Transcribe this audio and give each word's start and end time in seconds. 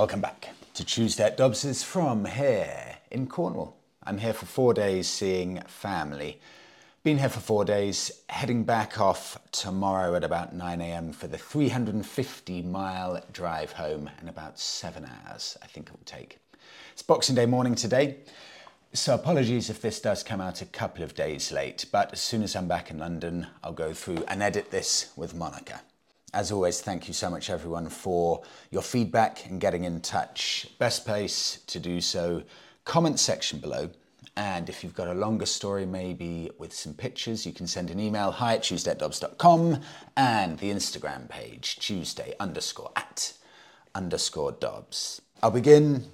welcome 0.00 0.22
back 0.22 0.48
to 0.72 0.82
Tuesday 0.82 1.24
at 1.24 1.36
Dobbs's 1.36 1.82
from 1.82 2.24
here 2.24 2.96
in 3.10 3.26
Cornwall. 3.26 3.76
I'm 4.02 4.16
here 4.16 4.32
for 4.32 4.46
four 4.46 4.72
days 4.72 5.06
seeing 5.06 5.60
family. 5.66 6.40
Been 7.04 7.18
here 7.18 7.28
for 7.28 7.40
four 7.40 7.66
days, 7.66 8.10
heading 8.30 8.64
back 8.64 8.98
off 8.98 9.38
tomorrow 9.52 10.14
at 10.14 10.24
about 10.24 10.56
9am 10.56 11.14
for 11.14 11.26
the 11.26 11.36
350 11.36 12.62
mile 12.62 13.22
drive 13.30 13.72
home 13.72 14.08
in 14.22 14.28
about 14.30 14.58
seven 14.58 15.04
hours, 15.04 15.58
I 15.62 15.66
think 15.66 15.88
it 15.88 15.92
will 15.92 16.00
take. 16.06 16.38
It's 16.94 17.02
Boxing 17.02 17.34
Day 17.34 17.44
morning 17.44 17.74
today, 17.74 18.20
so 18.94 19.14
apologies 19.14 19.68
if 19.68 19.82
this 19.82 20.00
does 20.00 20.22
come 20.22 20.40
out 20.40 20.62
a 20.62 20.64
couple 20.64 21.04
of 21.04 21.14
days 21.14 21.52
late, 21.52 21.84
but 21.92 22.10
as 22.10 22.22
soon 22.22 22.42
as 22.42 22.56
I'm 22.56 22.68
back 22.68 22.90
in 22.90 22.96
London, 22.96 23.48
I'll 23.62 23.74
go 23.74 23.92
through 23.92 24.24
and 24.28 24.42
edit 24.42 24.70
this 24.70 25.12
with 25.14 25.34
Monica. 25.34 25.82
As 26.32 26.52
always, 26.52 26.80
thank 26.80 27.08
you 27.08 27.14
so 27.14 27.28
much, 27.28 27.50
everyone, 27.50 27.88
for 27.88 28.42
your 28.70 28.82
feedback 28.82 29.46
and 29.46 29.60
getting 29.60 29.82
in 29.82 30.00
touch. 30.00 30.68
Best 30.78 31.04
place 31.04 31.58
to 31.66 31.80
do 31.80 32.00
so, 32.00 32.44
comment 32.84 33.18
section 33.18 33.58
below. 33.58 33.90
And 34.36 34.68
if 34.68 34.84
you've 34.84 34.94
got 34.94 35.08
a 35.08 35.14
longer 35.14 35.44
story, 35.44 35.84
maybe 35.84 36.48
with 36.56 36.72
some 36.72 36.94
pictures, 36.94 37.44
you 37.44 37.52
can 37.52 37.66
send 37.66 37.90
an 37.90 37.98
email 37.98 38.30
hi 38.30 38.54
at 38.54 38.62
tuesdayatdobbs.com 38.62 39.80
and 40.16 40.58
the 40.60 40.70
Instagram 40.70 41.28
page, 41.28 41.80
Tuesday 41.80 42.32
underscore 42.38 42.92
at 42.94 43.32
underscore 43.96 44.52
Dobbs. 44.52 45.20
I'll 45.42 45.50
begin, 45.50 46.06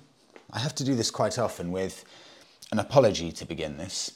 I 0.50 0.60
have 0.60 0.74
to 0.76 0.84
do 0.84 0.94
this 0.94 1.10
quite 1.10 1.38
often, 1.38 1.70
with 1.72 2.06
an 2.72 2.78
apology 2.78 3.32
to 3.32 3.44
begin 3.44 3.76
this. 3.76 4.12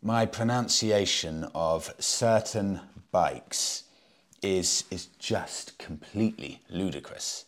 My 0.00 0.26
pronunciation 0.26 1.48
of 1.56 1.92
certain 1.98 2.80
bikes 3.10 3.82
is, 4.42 4.84
is 4.90 5.06
just 5.18 5.76
completely 5.78 6.60
ludicrous. 6.68 7.44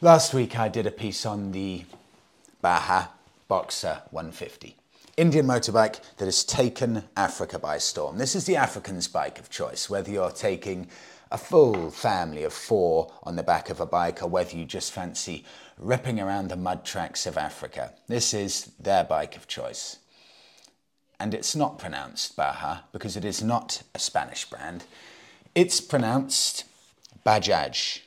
Last 0.00 0.34
week 0.34 0.58
I 0.58 0.68
did 0.68 0.86
a 0.86 0.90
piece 0.90 1.24
on 1.24 1.52
the 1.52 1.84
Baja 2.60 3.08
Boxer 3.48 4.02
150. 4.10 4.76
Indian 5.16 5.46
motorbike 5.46 6.00
that 6.16 6.24
has 6.24 6.42
taken 6.42 7.04
Africa 7.16 7.58
by 7.58 7.78
storm. 7.78 8.18
This 8.18 8.34
is 8.34 8.46
the 8.46 8.56
African's 8.56 9.08
bike 9.08 9.38
of 9.38 9.50
choice, 9.50 9.90
whether 9.90 10.10
you're 10.10 10.30
taking 10.30 10.88
a 11.30 11.38
full 11.38 11.90
family 11.90 12.44
of 12.44 12.52
four 12.52 13.12
on 13.22 13.36
the 13.36 13.42
back 13.42 13.70
of 13.70 13.80
a 13.80 13.86
bike 13.86 14.22
or 14.22 14.26
whether 14.28 14.56
you 14.56 14.64
just 14.64 14.92
fancy 14.92 15.44
ripping 15.78 16.20
around 16.20 16.48
the 16.48 16.56
mud 16.56 16.84
tracks 16.84 17.26
of 17.26 17.36
Africa. 17.36 17.92
This 18.06 18.34
is 18.34 18.70
their 18.78 19.04
bike 19.04 19.36
of 19.36 19.48
choice. 19.48 19.98
And 21.18 21.34
it's 21.34 21.54
not 21.54 21.78
pronounced 21.78 22.36
Baja 22.36 22.80
because 22.92 23.16
it 23.16 23.24
is 23.24 23.42
not 23.42 23.82
a 23.94 23.98
Spanish 23.98 24.44
brand. 24.48 24.84
It's 25.54 25.82
pronounced 25.82 26.64
Bajaj, 27.26 28.00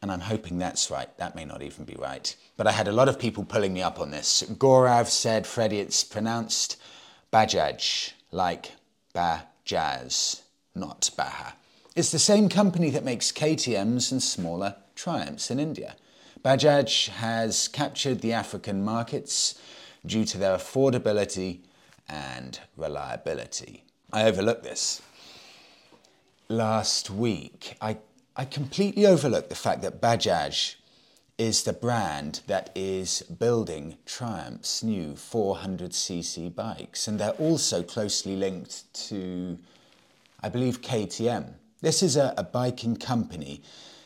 and 0.00 0.12
I'm 0.12 0.20
hoping 0.20 0.58
that's 0.58 0.88
right. 0.88 1.08
That 1.18 1.34
may 1.34 1.44
not 1.44 1.62
even 1.62 1.84
be 1.84 1.96
right. 1.98 2.36
But 2.56 2.68
I 2.68 2.72
had 2.72 2.86
a 2.86 2.92
lot 2.92 3.08
of 3.08 3.18
people 3.18 3.44
pulling 3.44 3.74
me 3.74 3.82
up 3.82 3.98
on 3.98 4.12
this. 4.12 4.44
Gaurav 4.48 5.08
said, 5.08 5.48
Freddie, 5.48 5.80
it's 5.80 6.04
pronounced 6.04 6.80
Bajaj, 7.32 8.12
like 8.30 8.76
Bajaz, 9.12 10.42
not 10.72 11.10
Baha. 11.16 11.54
It's 11.96 12.12
the 12.12 12.20
same 12.20 12.48
company 12.48 12.90
that 12.90 13.04
makes 13.04 13.32
KTMs 13.32 14.12
and 14.12 14.22
smaller 14.22 14.76
Triumphs 14.94 15.50
in 15.50 15.58
India. 15.58 15.96
Bajaj 16.44 17.08
has 17.08 17.66
captured 17.66 18.20
the 18.20 18.32
African 18.32 18.84
markets 18.84 19.60
due 20.06 20.24
to 20.24 20.38
their 20.38 20.56
affordability 20.56 21.62
and 22.08 22.60
reliability. 22.76 23.82
I 24.12 24.22
overlooked 24.22 24.62
this 24.62 25.02
last 26.50 27.08
week, 27.08 27.76
I, 27.80 27.98
I 28.36 28.44
completely 28.44 29.06
overlooked 29.06 29.48
the 29.48 29.54
fact 29.54 29.82
that 29.82 30.00
Bajaj 30.00 30.74
is 31.38 31.62
the 31.62 31.72
brand 31.72 32.40
that 32.48 32.70
is 32.74 33.22
building 33.22 33.96
Triumph's 34.04 34.82
new 34.82 35.12
400cc 35.12 36.54
bikes, 36.54 37.08
and 37.08 37.18
they're 37.18 37.30
also 37.30 37.82
closely 37.82 38.36
linked 38.36 38.92
to, 39.08 39.58
I 40.42 40.48
believe, 40.50 40.82
KTM. 40.82 41.54
This 41.80 42.02
is 42.02 42.16
a, 42.16 42.34
a 42.36 42.42
biking 42.42 42.96
company 42.96 43.62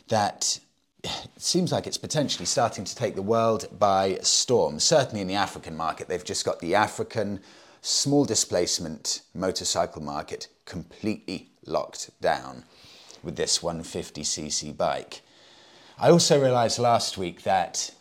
that 0.08 0.60
seems 1.38 1.72
like 1.72 1.86
it's 1.86 1.98
potentially 1.98 2.46
starting 2.46 2.84
to 2.84 2.94
take 2.94 3.14
the 3.14 3.22
world 3.22 3.66
by 3.78 4.18
storm. 4.22 4.78
Certainly 4.78 5.22
in 5.22 5.28
the 5.28 5.34
African 5.34 5.76
market, 5.76 6.08
they've 6.08 6.22
just 6.24 6.44
got 6.44 6.60
the 6.60 6.74
African 6.74 7.40
small 7.80 8.24
displacement 8.24 9.22
motorcycle 9.34 10.02
market 10.02 10.48
completely 10.66 11.50
locked 11.66 12.10
down 12.20 12.64
with 13.22 13.36
this 13.36 13.58
150cc 13.58 14.76
bike. 14.76 15.22
I 15.98 16.10
also 16.10 16.40
realised 16.40 16.78
last 16.78 17.16
week 17.16 17.42
that, 17.44 17.92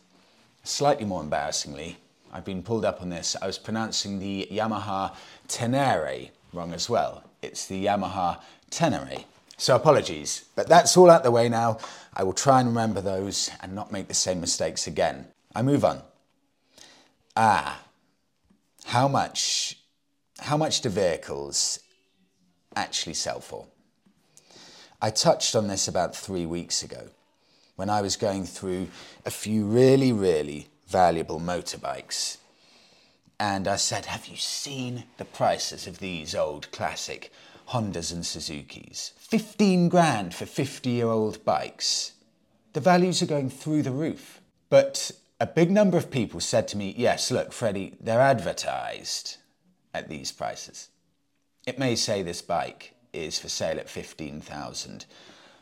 slightly 0.63 1.05
more 1.05 1.21
embarrassingly, 1.21 1.97
I've 2.31 2.45
been 2.45 2.63
pulled 2.63 2.85
up 2.85 3.01
on 3.01 3.09
this, 3.09 3.35
I 3.41 3.45
was 3.45 3.59
pronouncing 3.59 4.19
the 4.19 4.47
Yamaha 4.51 5.15
Tenere 5.47 6.29
wrong 6.51 6.73
as 6.73 6.89
well. 6.89 7.23
It's 7.41 7.67
the 7.67 7.85
Yamaha 7.85 8.39
Tenere. 8.71 9.25
So 9.57 9.75
apologies, 9.75 10.45
but 10.55 10.67
that's 10.67 10.97
all 10.97 11.11
out 11.11 11.23
the 11.23 11.31
way 11.31 11.47
now. 11.47 11.77
I 12.13 12.23
will 12.23 12.33
try 12.33 12.59
and 12.59 12.69
remember 12.69 13.01
those 13.01 13.51
and 13.61 13.73
not 13.73 13.91
make 13.91 14.07
the 14.07 14.13
same 14.13 14.41
mistakes 14.41 14.87
again. 14.87 15.27
I 15.55 15.61
move 15.61 15.85
on. 15.85 16.01
Ah, 17.35 17.81
how 18.85 19.07
much, 19.07 19.77
how 20.39 20.57
much 20.57 20.81
do 20.81 20.89
vehicles 20.89 21.79
actually 22.75 23.13
sell 23.13 23.39
for. 23.39 23.67
I 25.01 25.09
touched 25.09 25.55
on 25.55 25.67
this 25.67 25.87
about 25.87 26.15
three 26.15 26.45
weeks 26.45 26.81
ago 26.81 27.09
when 27.75 27.89
I 27.89 28.01
was 28.01 28.15
going 28.15 28.45
through 28.45 28.87
a 29.25 29.31
few 29.31 29.65
really, 29.65 30.13
really 30.13 30.67
valuable 30.87 31.39
motorbikes. 31.39 32.37
And 33.39 33.67
I 33.67 33.75
said, 33.75 34.05
Have 34.05 34.27
you 34.27 34.37
seen 34.37 35.05
the 35.17 35.25
prices 35.25 35.87
of 35.87 35.99
these 35.99 36.35
old 36.35 36.71
classic 36.71 37.31
Hondas 37.69 38.13
and 38.13 38.23
Suzukis? 38.23 39.11
15 39.17 39.89
grand 39.89 40.33
for 40.33 40.45
50 40.45 40.89
year 40.89 41.07
old 41.07 41.43
bikes. 41.43 42.13
The 42.73 42.79
values 42.79 43.21
are 43.21 43.27
going 43.27 43.49
through 43.49 43.83
the 43.83 43.91
roof. 43.91 44.39
But 44.69 45.11
a 45.39 45.45
big 45.45 45.69
number 45.69 45.97
of 45.97 46.09
people 46.09 46.39
said 46.39 46.67
to 46.69 46.77
me, 46.77 46.93
Yes, 46.97 47.31
look, 47.31 47.51
Freddie, 47.51 47.95
they're 47.99 48.21
advertised 48.21 49.37
at 49.93 50.07
these 50.07 50.31
prices. 50.31 50.89
It 51.65 51.79
may 51.79 51.95
say 51.95 52.21
this 52.21 52.41
bike 52.41 52.93
is 53.13 53.39
for 53.39 53.47
sale 53.47 53.79
at 53.79 53.89
15,000, 53.89 55.05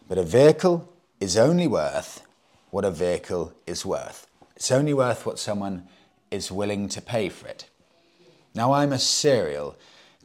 but 0.08 0.18
a 0.18 0.24
vehicle 0.24 0.92
is 1.20 1.38
only 1.38 1.68
worth 1.68 2.26
what 2.72 2.86
a 2.86 2.90
vehicle 2.90 3.54
is 3.68 3.86
worth. 3.86 4.26
It's 4.56 4.72
only 4.72 4.96
worth 4.96 5.28
what 5.28 5.38
someone 5.38 5.88
is 6.32 6.52
willing 6.52 6.90
to 6.90 7.02
pay 7.04 7.30
for 7.30 7.48
it. 7.48 7.70
Now, 8.56 8.74
I'm 8.74 8.92
a 8.92 8.98
serial 8.98 9.76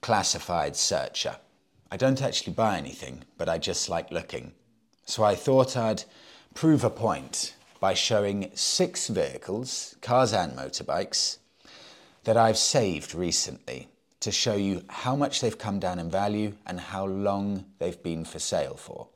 classified 0.01 0.77
searcher. 0.77 1.37
I 1.91 1.99
don't 1.99 2.23
actually 2.23 2.55
buy 2.55 2.79
anything, 2.79 3.25
but 3.37 3.49
I 3.49 3.59
just 3.59 3.91
like 3.91 4.11
looking. 4.11 4.53
So 5.05 5.25
I 5.25 5.35
thought 5.35 5.77
I'd 5.77 6.05
prove 6.55 6.85
a 6.85 6.91
point 6.91 7.55
by 7.81 7.93
showing 7.93 8.51
six 8.55 9.09
vehicles, 9.09 9.95
cars 10.01 10.33
and 10.33 10.57
motorbikes, 10.57 11.37
that 12.25 12.39
I've 12.39 12.57
saved 12.57 13.15
recently 13.15 13.89
to 14.27 14.33
show 14.33 14.57
you 14.57 14.83
how 14.89 15.15
much 15.15 15.41
they've 15.41 15.57
come 15.57 15.79
down 15.79 16.01
in 16.01 16.11
value 16.11 16.53
and 16.67 16.81
how 16.81 17.07
long 17.07 17.65
they've 17.79 18.03
been 18.03 18.25
for 18.25 18.41
sale 18.41 18.75
for. 18.75 19.07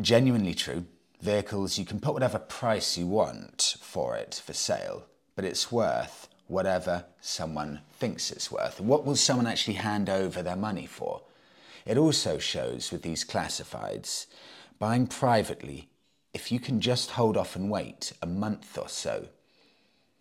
Genuinely 0.00 0.54
true. 0.54 0.86
Vehicles, 1.20 1.78
you 1.78 1.84
can 1.84 2.00
put 2.00 2.14
whatever 2.14 2.40
price 2.40 2.98
you 2.98 3.06
want 3.06 3.76
for 3.80 4.16
it 4.16 4.42
for 4.44 4.52
sale, 4.52 5.04
but 5.36 5.44
it's 5.44 5.70
worth 5.70 6.26
whatever 6.48 7.04
someone 7.20 7.82
thinks 7.92 8.32
it's 8.32 8.50
worth. 8.50 8.80
What 8.80 9.06
will 9.06 9.14
someone 9.14 9.46
actually 9.46 9.74
hand 9.74 10.10
over 10.10 10.42
their 10.42 10.56
money 10.56 10.86
for? 10.86 11.22
It 11.86 11.96
also 11.96 12.38
shows 12.38 12.90
with 12.90 13.02
these 13.02 13.24
classifieds, 13.24 14.26
buying 14.80 15.06
privately, 15.06 15.90
if 16.34 16.50
you 16.50 16.58
can 16.58 16.80
just 16.80 17.12
hold 17.12 17.36
off 17.36 17.54
and 17.54 17.70
wait 17.70 18.14
a 18.20 18.26
month 18.26 18.76
or 18.76 18.88
so, 18.88 19.28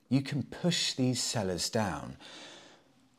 you 0.07 0.21
can 0.21 0.43
push 0.43 0.93
these 0.93 1.19
sellers 1.19 1.67
down. 1.71 2.17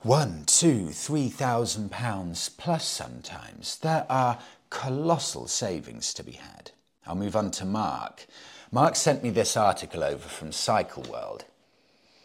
One, 0.02 0.44
two, 0.46 0.88
three 0.88 1.28
thousand 1.28 1.90
pounds 1.90 2.48
plus 2.48 2.86
sometimes. 2.86 3.76
There 3.76 4.06
are 4.08 4.38
colossal 4.70 5.46
savings 5.46 6.14
to 6.14 6.22
be 6.22 6.32
had. 6.32 6.70
I'll 7.06 7.14
move 7.14 7.36
on 7.36 7.50
to 7.50 7.66
Mark. 7.66 8.26
Mark 8.72 8.96
sent 8.96 9.22
me 9.22 9.28
this 9.28 9.58
article 9.58 10.02
over 10.02 10.26
from 10.26 10.52
Cycle 10.52 11.02
World. 11.02 11.44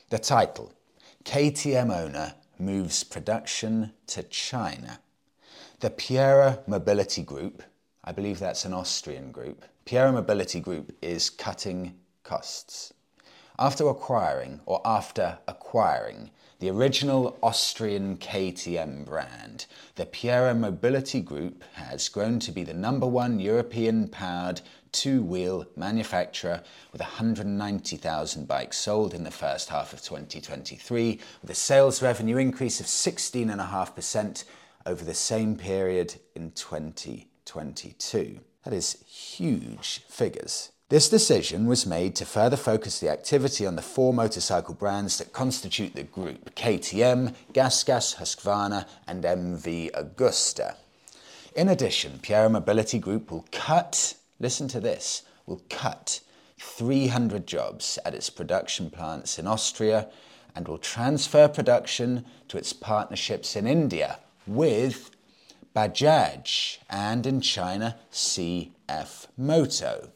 The 0.09 0.19
title 0.19 0.71
KTM 1.25 1.93
owner 1.93 2.35
moves 2.57 3.03
production 3.03 3.91
to 4.07 4.23
China. 4.23 5.01
The 5.81 5.89
Pierer 5.89 6.65
Mobility 6.67 7.23
Group, 7.23 7.61
I 8.05 8.13
believe 8.13 8.39
that's 8.39 8.63
an 8.63 8.71
Austrian 8.73 9.33
group, 9.33 9.65
Pierer 9.85 10.13
Mobility 10.13 10.61
Group 10.61 10.95
is 11.01 11.29
cutting 11.29 11.95
costs. 12.23 12.93
After 13.59 13.89
acquiring, 13.89 14.61
or 14.65 14.79
after 14.85 15.39
acquiring, 15.45 16.31
the 16.65 16.71
original 16.71 17.37
Austrian 17.43 18.17
KTM 18.17 19.05
brand, 19.05 19.67
the 19.97 20.05
Pierer 20.07 20.57
Mobility 20.57 21.21
Group 21.21 21.63
has 21.73 22.09
grown 22.09 22.39
to 22.39 22.51
be 22.51 22.63
the 22.63 22.73
number 22.73 23.05
one 23.05 23.39
European 23.39 24.07
powered 24.07 24.61
two 24.91 25.21
wheel 25.21 25.67
manufacturer 25.75 26.63
with 26.91 27.01
190,000 27.01 28.47
bikes 28.47 28.77
sold 28.77 29.13
in 29.13 29.23
the 29.23 29.29
first 29.29 29.69
half 29.69 29.93
of 29.93 30.01
2023, 30.01 31.19
with 31.43 31.51
a 31.51 31.53
sales 31.53 32.01
revenue 32.01 32.37
increase 32.37 32.79
of 32.79 32.87
16.5% 32.87 34.43
over 34.87 35.05
the 35.05 35.13
same 35.13 35.55
period 35.55 36.15
in 36.33 36.49
2022. 36.49 38.39
That 38.63 38.73
is 38.73 39.03
huge 39.05 40.01
figures. 40.09 40.71
This 40.89 41.09
decision 41.09 41.65
was 41.65 41.87
made 41.87 42.15
to 42.17 42.25
further 42.25 42.55
focus 42.55 42.99
the 42.99 43.09
activity 43.09 43.65
on 43.65 43.75
the 43.75 43.81
four 43.81 44.13
motorcycle 44.13 44.75
brands 44.75 45.17
that 45.17 45.33
constitute 45.33 45.95
the 45.95 46.03
group 46.03 46.53
KTM, 46.53 47.33
GasGas, 47.53 48.17
Husqvarna, 48.17 48.85
and 49.07 49.23
MV 49.23 49.91
Agusta. 49.93 50.75
In 51.55 51.69
addition, 51.69 52.19
Pierer 52.21 52.51
Mobility 52.51 52.99
Group 52.99 53.31
will 53.31 53.47
cut, 53.51 54.13
listen 54.39 54.67
to 54.67 54.79
this, 54.79 55.23
will 55.47 55.63
cut 55.71 56.19
300 56.59 57.47
jobs 57.47 57.97
at 58.05 58.13
its 58.13 58.29
production 58.29 58.91
plants 58.91 59.39
in 59.39 59.47
Austria 59.47 60.07
and 60.55 60.67
will 60.67 60.77
transfer 60.77 61.47
production 61.47 62.25
to 62.47 62.59
its 62.59 62.73
partnerships 62.73 63.55
in 63.55 63.65
India, 63.65 64.19
with 64.45 65.09
Bajaj 65.75 66.77
and 66.91 67.25
in 67.25 67.41
China 67.41 67.97
CF 68.11 69.25
Moto. 69.35 70.11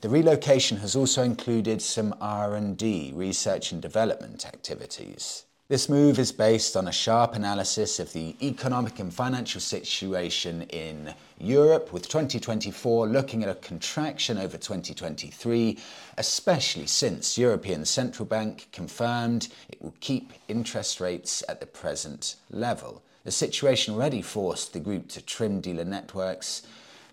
The 0.00 0.08
relocation 0.08 0.76
has 0.76 0.94
also 0.94 1.24
included 1.24 1.82
some 1.82 2.14
R&D, 2.20 3.12
research 3.16 3.72
and 3.72 3.82
development 3.82 4.46
activities. 4.46 5.44
This 5.66 5.88
move 5.88 6.20
is 6.20 6.30
based 6.30 6.76
on 6.76 6.86
a 6.86 6.92
sharp 6.92 7.34
analysis 7.34 7.98
of 7.98 8.12
the 8.12 8.36
economic 8.40 9.00
and 9.00 9.12
financial 9.12 9.60
situation 9.60 10.62
in 10.70 11.14
Europe, 11.40 11.92
with 11.92 12.08
2024 12.08 13.08
looking 13.08 13.42
at 13.42 13.48
a 13.48 13.56
contraction 13.56 14.38
over 14.38 14.56
2023, 14.56 15.76
especially 16.16 16.86
since 16.86 17.36
European 17.36 17.84
Central 17.84 18.24
Bank 18.24 18.68
confirmed 18.70 19.48
it 19.68 19.82
will 19.82 19.94
keep 19.98 20.32
interest 20.46 21.00
rates 21.00 21.42
at 21.48 21.58
the 21.58 21.66
present 21.66 22.36
level. 22.50 23.02
The 23.24 23.32
situation 23.32 23.94
already 23.94 24.22
forced 24.22 24.72
the 24.72 24.80
group 24.80 25.08
to 25.08 25.20
trim 25.20 25.60
dealer 25.60 25.84
networks 25.84 26.62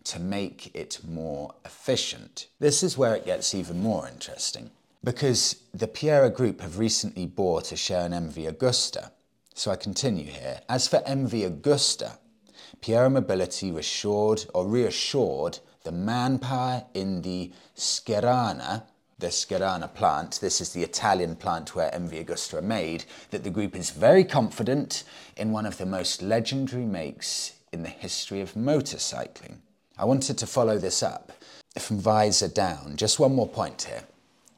to 0.06 0.20
make 0.20 0.72
it 0.74 1.00
more 1.08 1.54
efficient. 1.64 2.48
This 2.60 2.84
is 2.84 2.98
where 2.98 3.16
it 3.16 3.26
gets 3.26 3.54
even 3.54 3.82
more 3.82 4.08
interesting 4.08 4.72
because 5.04 5.58
the 5.74 5.88
Pierer 5.88 6.34
Group 6.34 6.62
have 6.62 6.80
recently 6.80 7.28
bought 7.28 7.72
a 7.72 7.76
share 7.76 8.06
in 8.06 8.12
MV 8.12 8.52
Agusta. 8.52 9.12
So 9.54 9.72
I 9.72 9.76
continue 9.76 10.26
here. 10.26 10.62
As 10.68 10.88
for 10.88 11.00
MV 11.00 11.62
Agusta, 11.62 12.18
Pierer 12.82 13.12
Mobility 13.12 13.72
reassured 13.72 14.46
or 14.54 14.68
reassured 14.68 15.60
the 15.84 15.92
manpower 15.92 16.86
in 16.94 17.22
the 17.22 17.52
Schiranna 17.76 18.84
the 19.18 19.28
Schiranna 19.28 19.94
plant, 19.94 20.40
this 20.42 20.60
is 20.60 20.74
the 20.74 20.84
Italian 20.84 21.38
plant 21.38 21.74
where 21.74 21.90
MV 21.92 22.26
Agusta 22.26 22.56
are 22.56 22.62
made, 22.62 23.06
that 23.32 23.44
the 23.44 23.50
group 23.50 23.76
is 23.76 23.90
very 23.90 24.26
confident 24.26 25.04
in 25.38 25.52
one 25.52 25.66
of 25.66 25.78
the 25.78 25.86
most 25.86 26.22
legendary 26.22 26.84
makes 26.84 27.54
in 27.72 27.84
the 27.84 27.90
history 27.90 28.42
of 28.42 28.54
motorcycling. 28.56 29.60
I 29.98 30.04
wanted 30.04 30.38
to 30.40 30.48
follow 30.48 30.78
this 30.78 31.02
up 31.02 31.32
from 31.80 32.02
Visordown. 32.02 32.98
Just 32.98 33.18
one 33.18 33.34
more 33.34 33.48
point 33.48 33.84
here. 33.84 34.04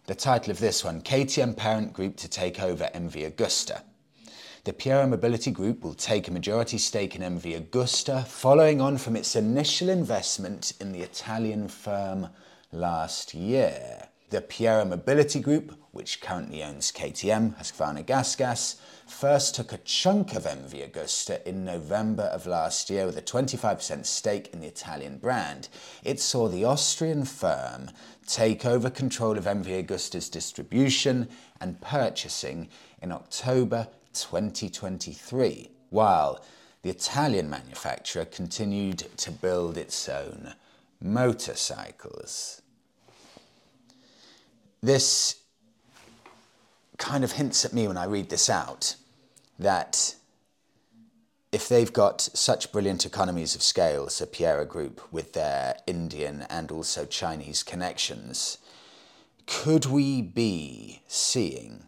The 0.08 0.16
title 0.16 0.50
of 0.50 0.58
this 0.58 0.84
one 0.84 1.02
KTM 1.02 1.56
Parent 1.56 1.94
Group 1.94 2.18
to 2.18 2.28
take 2.28 2.60
over 2.60 2.90
MV 2.96 3.32
Agusta. 3.32 3.84
The 4.64 4.74
Pierer 4.74 5.08
Mobility 5.08 5.52
Group 5.52 5.84
will 5.84 5.94
take 5.94 6.28
a 6.28 6.32
majority 6.32 6.80
stake 6.80 7.16
in 7.16 7.22
MV 7.22 7.70
Agusta, 7.70 8.26
following 8.26 8.82
on 8.82 8.98
from 8.98 9.16
its 9.16 9.36
initial 9.36 9.90
investment 9.90 10.74
in 10.82 10.92
the 10.92 11.02
Italian 11.02 11.68
firm 11.68 12.30
last 12.72 13.36
year. 13.36 14.08
The 14.32 14.42
Pierer 14.42 14.86
Mobility 14.86 15.40
Group, 15.40 15.76
which 15.98 16.22
currently 16.22 16.64
owns 16.64 16.92
KTM, 16.92 17.58
Husqvarna 17.58 18.06
GasGas, 18.06 18.76
first 19.08 19.56
took 19.56 19.74
a 19.74 19.80
chunk 19.80 20.36
of 20.36 20.44
MV 20.44 20.92
Agusta 20.92 21.44
in 21.44 21.66
November 21.66 22.26
of 22.26 22.46
last 22.46 22.92
year 22.92 23.08
with 23.08 23.18
a 23.18 23.22
25% 23.22 24.06
stake 24.06 24.50
in 24.54 24.62
the 24.62 24.68
Italian 24.68 25.18
brand. 25.18 25.70
It 26.04 26.20
saw 26.20 26.50
the 26.50 26.66
Austrian 26.66 27.26
firm 27.26 27.90
take 28.28 28.64
over 28.64 28.92
control 28.92 29.40
of 29.40 29.46
MV 29.46 29.88
Agusta's 29.88 30.30
distribution 30.30 31.30
and 31.60 31.82
purchasing 31.82 32.70
in 33.02 33.12
October 33.12 33.88
2023, 34.14 35.72
while 35.90 36.46
the 36.84 36.92
Italian 36.92 37.50
manufacturer 37.50 38.26
continued 38.26 39.00
to 39.18 39.32
build 39.32 39.78
its 39.78 40.08
own 40.08 40.54
motorcycles. 41.02 42.62
This 44.84 45.38
kind 46.98 47.24
of 47.24 47.34
hints 47.34 47.64
at 47.66 47.74
me 47.74 47.88
when 47.88 47.98
I 47.98 48.06
read 48.06 48.30
this 48.30 48.50
out 48.50 48.96
that 49.60 50.16
if 51.52 51.70
they've 51.70 51.94
got 51.94 52.22
such 52.22 52.72
brilliant 52.72 53.06
economies 53.06 53.56
of 53.56 53.64
scale 53.64 54.06
as 54.08 54.20
a 54.20 54.28
Pierer 54.28 54.68
Group 54.68 55.02
with 55.12 55.34
their 55.34 55.78
Indian 55.88 56.46
and 56.50 56.72
also 56.72 57.06
Chinese 57.06 57.64
connections, 57.64 58.58
could 59.46 59.86
we 59.86 60.22
be 60.22 61.04
seeing 61.08 61.84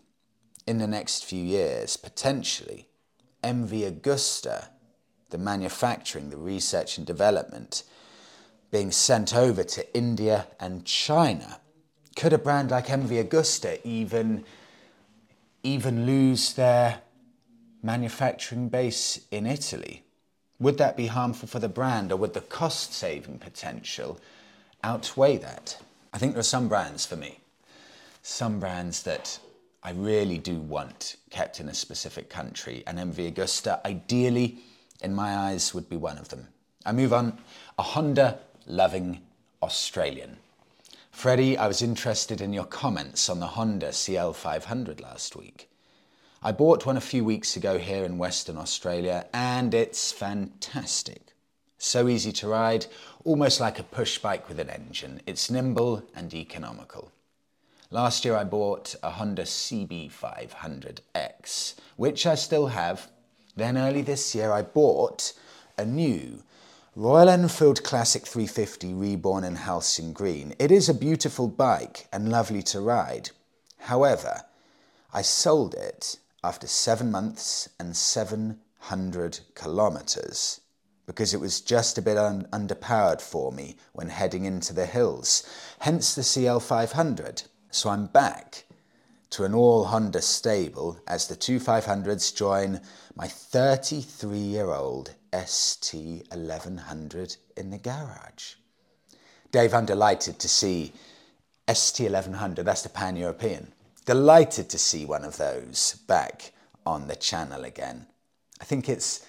in 0.65 0.77
the 0.77 0.87
next 0.87 1.25
few 1.25 1.43
years 1.43 1.97
potentially 1.97 2.87
MV 3.43 4.01
Agusta, 4.01 4.69
the 5.29 5.37
manufacturing, 5.37 6.29
the 6.29 6.37
research 6.37 6.97
and 6.97 7.05
development, 7.05 7.83
being 8.71 8.91
sent 8.91 9.35
over 9.35 9.63
to 9.63 9.95
India 9.95 10.47
and 10.59 10.85
China? 10.85 11.59
Could 12.15 12.33
a 12.33 12.37
brand 12.37 12.71
like 12.71 12.87
MV 12.87 13.27
Agusta 13.27 13.79
even 13.83 14.45
even 15.63 16.05
lose 16.05 16.53
their 16.53 17.01
manufacturing 17.81 18.69
base 18.69 19.21
in 19.31 19.45
Italy? 19.45 20.03
Would 20.59 20.77
that 20.77 20.97
be 20.97 21.07
harmful 21.07 21.47
for 21.47 21.59
the 21.59 21.69
brand 21.69 22.11
or 22.11 22.17
would 22.17 22.33
the 22.33 22.41
cost 22.41 22.93
saving 22.93 23.39
potential 23.39 24.19
outweigh 24.83 25.37
that? 25.37 25.81
I 26.13 26.17
think 26.17 26.33
there 26.33 26.41
are 26.41 26.43
some 26.43 26.67
brands 26.67 27.05
for 27.05 27.15
me, 27.15 27.39
some 28.21 28.59
brands 28.59 29.03
that 29.03 29.39
I 29.81 29.91
really 29.91 30.37
do 30.37 30.59
want 30.59 31.15
kept 31.29 31.59
in 31.59 31.69
a 31.69 31.73
specific 31.73 32.29
country, 32.29 32.83
and 32.85 32.97
MV 32.97 33.33
Agusta, 33.33 33.79
ideally, 33.85 34.57
in 35.01 35.15
my 35.15 35.35
eyes, 35.35 35.73
would 35.73 35.87
be 35.87 35.95
one 35.95 36.17
of 36.17 36.27
them. 36.29 36.47
I 36.85 36.91
move 36.91 37.13
on, 37.13 37.37
a 37.77 37.83
Honda 37.83 38.39
loving 38.67 39.21
Australian. 39.61 40.37
Freddie, 41.19 41.57
I 41.57 41.67
was 41.67 41.81
interested 41.81 42.39
in 42.39 42.53
your 42.53 42.63
comments 42.63 43.27
on 43.27 43.41
the 43.41 43.47
Honda 43.47 43.89
CL500 43.89 45.01
last 45.01 45.35
week. 45.35 45.69
I 46.41 46.53
bought 46.53 46.85
one 46.85 46.95
a 46.95 47.01
few 47.01 47.25
weeks 47.25 47.57
ago 47.57 47.77
here 47.77 48.05
in 48.05 48.17
Western 48.17 48.55
Australia 48.55 49.27
and 49.33 49.73
it's 49.73 50.13
fantastic. 50.13 51.33
So 51.77 52.07
easy 52.07 52.31
to 52.31 52.47
ride, 52.47 52.85
almost 53.25 53.59
like 53.59 53.79
a 53.79 53.83
push 53.83 54.17
bike 54.19 54.47
with 54.47 54.61
an 54.61 54.69
engine. 54.69 55.19
It's 55.27 55.51
nimble 55.51 56.03
and 56.15 56.33
economical. 56.33 57.11
Last 57.91 58.23
year 58.23 58.37
I 58.37 58.45
bought 58.45 58.95
a 59.03 59.09
Honda 59.09 59.43
CB500X, 59.43 61.73
which 61.97 62.25
I 62.25 62.35
still 62.35 62.67
have. 62.67 63.09
Then 63.57 63.77
early 63.77 64.03
this 64.03 64.33
year 64.33 64.53
I 64.53 64.61
bought 64.61 65.33
a 65.77 65.83
new 65.83 66.43
Royal 67.01 67.29
Enfield 67.29 67.81
Classic 67.81 68.25
350 68.25 68.93
reborn 68.93 69.45
in 69.45 69.55
Halcyon 69.55 70.11
Green. 70.11 70.53
It 70.59 70.69
is 70.69 70.89
a 70.89 70.93
beautiful 70.93 71.47
bike 71.47 72.09
and 72.11 72.29
lovely 72.29 72.61
to 72.63 72.81
ride. 72.81 73.29
However, 73.77 74.41
I 75.13 75.21
sold 75.21 75.75
it 75.75 76.17
after 76.43 76.67
seven 76.67 77.09
months 77.09 77.69
and 77.79 77.95
700 77.95 79.39
kilometres 79.55 80.59
because 81.05 81.33
it 81.33 81.39
was 81.39 81.61
just 81.61 81.97
a 81.97 82.01
bit 82.01 82.17
un- 82.17 82.49
underpowered 82.51 83.21
for 83.21 83.53
me 83.53 83.77
when 83.93 84.09
heading 84.09 84.43
into 84.43 84.73
the 84.73 84.85
hills, 84.85 85.43
hence 85.79 86.13
the 86.13 86.21
CL500. 86.21 87.45
So 87.71 87.91
I'm 87.91 88.07
back 88.07 88.65
to 89.29 89.45
an 89.45 89.53
all 89.53 89.85
Honda 89.85 90.21
stable 90.21 90.99
as 91.07 91.29
the 91.29 91.37
two 91.37 91.61
500s 91.61 92.35
join 92.35 92.81
my 93.15 93.29
33 93.29 94.37
year 94.37 94.71
old 94.73 95.15
ST1100 95.31 97.37
in 97.57 97.69
the 97.69 97.77
garage. 97.77 98.55
Dave, 99.51 99.73
I'm 99.73 99.85
delighted 99.85 100.39
to 100.39 100.49
see 100.49 100.91
ST1100, 101.67 102.65
that's 102.65 102.81
the 102.81 102.89
Pan 102.89 103.15
European. 103.15 103.71
Delighted 104.05 104.69
to 104.69 104.79
see 104.79 105.05
one 105.05 105.23
of 105.23 105.37
those 105.37 105.99
back 106.07 106.51
on 106.85 107.07
the 107.07 107.15
channel 107.15 107.63
again. 107.63 108.07
I 108.59 108.65
think 108.65 108.89
it's 108.89 109.25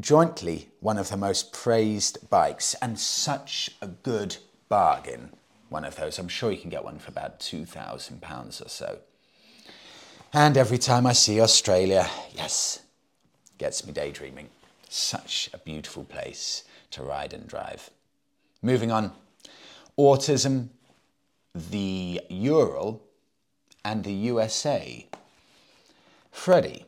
jointly 0.00 0.68
one 0.80 0.98
of 0.98 1.08
the 1.08 1.16
most 1.16 1.52
praised 1.52 2.28
bikes 2.28 2.74
and 2.82 2.98
such 2.98 3.70
a 3.80 3.86
good 3.86 4.36
bargain. 4.68 5.30
One 5.68 5.84
of 5.84 5.96
those. 5.96 6.18
I'm 6.18 6.28
sure 6.28 6.50
you 6.50 6.58
can 6.58 6.70
get 6.70 6.84
one 6.84 6.98
for 6.98 7.10
about 7.10 7.40
£2,000 7.40 8.64
or 8.64 8.68
so. 8.68 8.98
And 10.32 10.56
every 10.56 10.78
time 10.78 11.06
I 11.06 11.12
see 11.12 11.40
Australia, 11.40 12.08
yes, 12.34 12.80
gets 13.56 13.86
me 13.86 13.92
daydreaming. 13.92 14.48
Such 14.88 15.50
a 15.52 15.58
beautiful 15.58 16.04
place 16.04 16.64
to 16.92 17.02
ride 17.02 17.34
and 17.34 17.46
drive. 17.46 17.90
Moving 18.62 18.90
on, 18.90 19.12
autism, 19.98 20.70
the 21.54 22.20
Ural, 22.30 23.02
and 23.84 24.02
the 24.02 24.12
USA. 24.12 25.06
Freddie, 26.30 26.86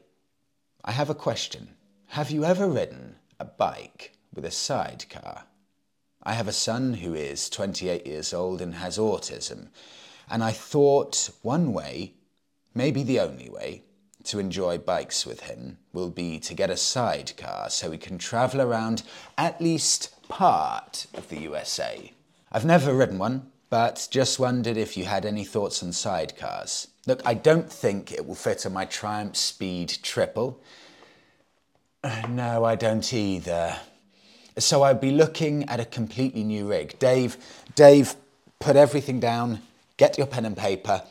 I 0.85 0.93
have 0.93 1.11
a 1.11 1.15
question. 1.15 1.77
Have 2.09 2.31
you 2.31 2.45
ever 2.45 2.69
ridden 2.69 3.17
a 3.39 3.45
bike 3.45 4.17
with 4.35 4.45
a 4.45 4.51
sidecar? 4.51 5.45
I 6.23 6.33
have 6.33 6.49
a 6.49 6.53
son 6.53 6.95
who 6.95 7.15
is 7.15 7.51
28 7.51 8.07
years 8.07 8.33
old 8.33 8.61
and 8.61 8.75
has 8.75 8.99
autism, 8.99 9.69
and 10.29 10.43
I 10.43 10.53
thought 10.53 11.31
one 11.43 11.73
way, 11.73 12.15
maybe 12.75 13.03
the 13.03 13.21
only 13.21 13.49
way, 13.49 13.85
to 14.25 14.39
enjoy 14.39 14.79
bikes 14.79 15.27
with 15.27 15.41
him 15.41 15.79
will 15.93 16.11
be 16.11 16.39
to 16.41 16.55
get 16.55 16.71
a 16.71 16.77
sidecar 16.77 17.71
so 17.71 17.91
we 17.91 17.99
can 17.99 18.19
travel 18.19 18.61
around 18.61 19.03
at 19.37 19.61
least 19.61 20.15
part 20.29 21.07
of 21.15 21.29
the 21.29 21.41
USA. 21.41 22.13
I've 22.53 22.65
never 22.65 22.95
ridden 22.95 23.19
one, 23.19 23.51
but 23.71 24.09
just 24.11 24.39
wondered 24.39 24.77
if 24.77 24.97
you 24.97 25.05
had 25.05 25.25
any 25.25 25.45
thoughts 25.45 25.83
on 25.83 25.91
sidecars. 25.91 26.89
Look, 27.07 27.23
I 27.25 27.35
don't 27.35 27.73
think 27.73 28.13
it 28.13 28.27
will 28.27 28.35
fit 28.35 28.67
on 28.67 28.73
my 28.73 28.85
Triumph 28.85 29.37
Speed 29.37 29.99
Triple. 30.03 30.61
No, 32.29 32.65
I 32.65 32.77
don't 32.77 33.13
either. 33.13 33.77
So 34.59 34.83
I'd 34.83 35.01
be 35.01 35.11
looking 35.11 35.69
at 35.69 35.81
a 35.81 35.85
completely 35.85 36.45
new 36.45 36.69
rig. 36.69 36.99
Dave, 36.99 37.37
Dave, 37.75 38.15
put 38.59 38.77
everything 38.77 39.21
down, 39.21 39.61
get 39.97 40.17
your 40.17 40.27
pen 40.27 40.45
and 40.45 40.57
paper. 40.57 41.03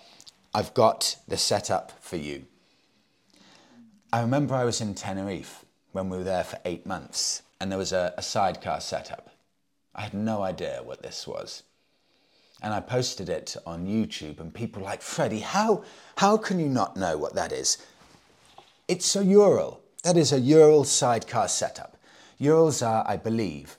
I've 0.53 0.73
got 0.73 1.15
the 1.27 1.37
setup 1.37 1.91
for 2.01 2.17
you. 2.17 2.45
I 4.11 4.21
remember 4.21 4.55
I 4.55 4.63
was 4.63 4.81
in 4.81 4.95
Tenerife 4.95 5.65
when 5.91 6.09
we 6.09 6.17
were 6.17 6.23
there 6.23 6.43
for 6.43 6.57
eight 6.65 6.87
months 6.87 7.43
and 7.61 7.71
there 7.71 7.77
was 7.77 7.93
a, 7.93 8.11
a 8.17 8.23
sidecar 8.23 8.81
setup. 8.81 9.29
I 9.93 10.01
had 10.01 10.15
no 10.15 10.41
idea 10.41 10.81
what 10.83 11.03
this 11.03 11.27
was. 11.27 11.61
And 12.63 12.73
I 12.73 12.79
posted 12.79 13.29
it 13.29 13.55
on 13.67 13.85
YouTube 13.85 14.39
and 14.39 14.51
people 14.51 14.81
like, 14.81 15.03
Freddie, 15.03 15.41
how, 15.41 15.83
how 16.17 16.37
can 16.37 16.59
you 16.59 16.69
not 16.69 16.97
know 16.97 17.17
what 17.17 17.35
that 17.35 17.51
is? 17.51 17.77
It's 18.87 19.15
a 19.15 19.23
Ural. 19.23 19.79
That 20.03 20.17
is 20.17 20.33
a 20.33 20.39
Ural 20.39 20.85
sidecar 20.85 21.47
setup. 21.47 21.95
Urals 22.39 22.81
are, 22.81 23.05
I 23.07 23.15
believe, 23.15 23.77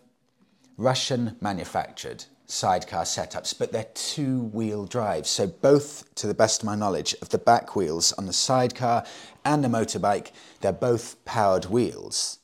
Russian 0.76 1.36
manufactured 1.40 2.26
sidecar 2.50 3.04
setups, 3.04 3.56
but 3.56 3.72
they're 3.72 3.86
two 3.94 4.42
wheel 4.44 4.84
drives. 4.84 5.30
So, 5.30 5.46
both, 5.46 6.12
to 6.16 6.26
the 6.26 6.34
best 6.34 6.62
of 6.62 6.66
my 6.66 6.74
knowledge, 6.74 7.14
of 7.22 7.28
the 7.28 7.38
back 7.38 7.76
wheels 7.76 8.12
on 8.14 8.26
the 8.26 8.32
sidecar 8.32 9.04
and 9.44 9.62
the 9.62 9.68
motorbike, 9.68 10.32
they're 10.60 10.72
both 10.72 11.24
powered 11.24 11.66
wheels. 11.66 12.38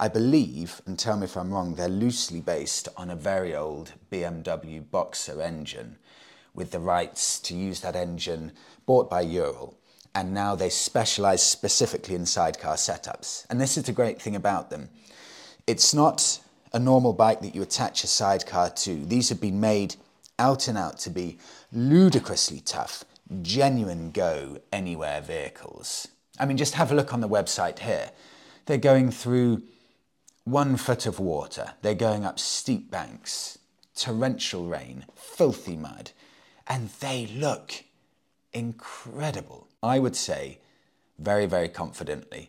I 0.00 0.08
believe, 0.08 0.80
and 0.86 0.98
tell 0.98 1.18
me 1.18 1.24
if 1.24 1.36
I'm 1.36 1.52
wrong, 1.52 1.74
they're 1.74 1.88
loosely 1.88 2.40
based 2.40 2.88
on 2.96 3.10
a 3.10 3.16
very 3.16 3.54
old 3.54 3.92
BMW 4.10 4.82
Boxer 4.90 5.42
engine 5.42 5.98
with 6.54 6.70
the 6.70 6.80
rights 6.80 7.38
to 7.40 7.54
use 7.54 7.80
that 7.80 7.94
engine 7.94 8.52
bought 8.86 9.10
by 9.10 9.20
Ural. 9.20 9.78
And 10.14 10.32
now 10.32 10.54
they 10.54 10.70
specialize 10.70 11.42
specifically 11.42 12.14
in 12.14 12.26
sidecar 12.26 12.76
setups. 12.76 13.46
And 13.50 13.60
this 13.60 13.76
is 13.76 13.84
the 13.84 13.92
great 13.92 14.20
thing 14.20 14.34
about 14.34 14.70
them. 14.70 14.88
It's 15.66 15.94
not 15.94 16.40
a 16.72 16.78
normal 16.78 17.12
bike 17.12 17.40
that 17.40 17.54
you 17.54 17.62
attach 17.62 18.04
a 18.04 18.06
sidecar 18.06 18.70
to. 18.70 19.04
These 19.04 19.28
have 19.28 19.40
been 19.40 19.60
made 19.60 19.96
out 20.38 20.68
and 20.68 20.78
out 20.78 20.98
to 21.00 21.10
be 21.10 21.38
ludicrously 21.72 22.60
tough, 22.60 23.04
genuine 23.42 24.10
go 24.10 24.58
anywhere 24.72 25.20
vehicles. 25.20 26.08
I 26.38 26.46
mean, 26.46 26.56
just 26.56 26.74
have 26.74 26.90
a 26.90 26.94
look 26.94 27.12
on 27.12 27.20
the 27.20 27.28
website 27.28 27.80
here. 27.80 28.10
They're 28.66 28.78
going 28.78 29.10
through 29.10 29.62
one 30.44 30.76
foot 30.76 31.06
of 31.06 31.20
water, 31.20 31.74
they're 31.82 31.94
going 31.94 32.24
up 32.24 32.38
steep 32.38 32.90
banks, 32.90 33.58
torrential 33.94 34.66
rain, 34.66 35.04
filthy 35.14 35.76
mud, 35.76 36.12
and 36.66 36.88
they 37.00 37.26
look 37.26 37.84
incredible. 38.52 39.68
I 39.82 39.98
would 39.98 40.16
say, 40.16 40.58
very, 41.18 41.46
very 41.46 41.68
confidently, 41.68 42.48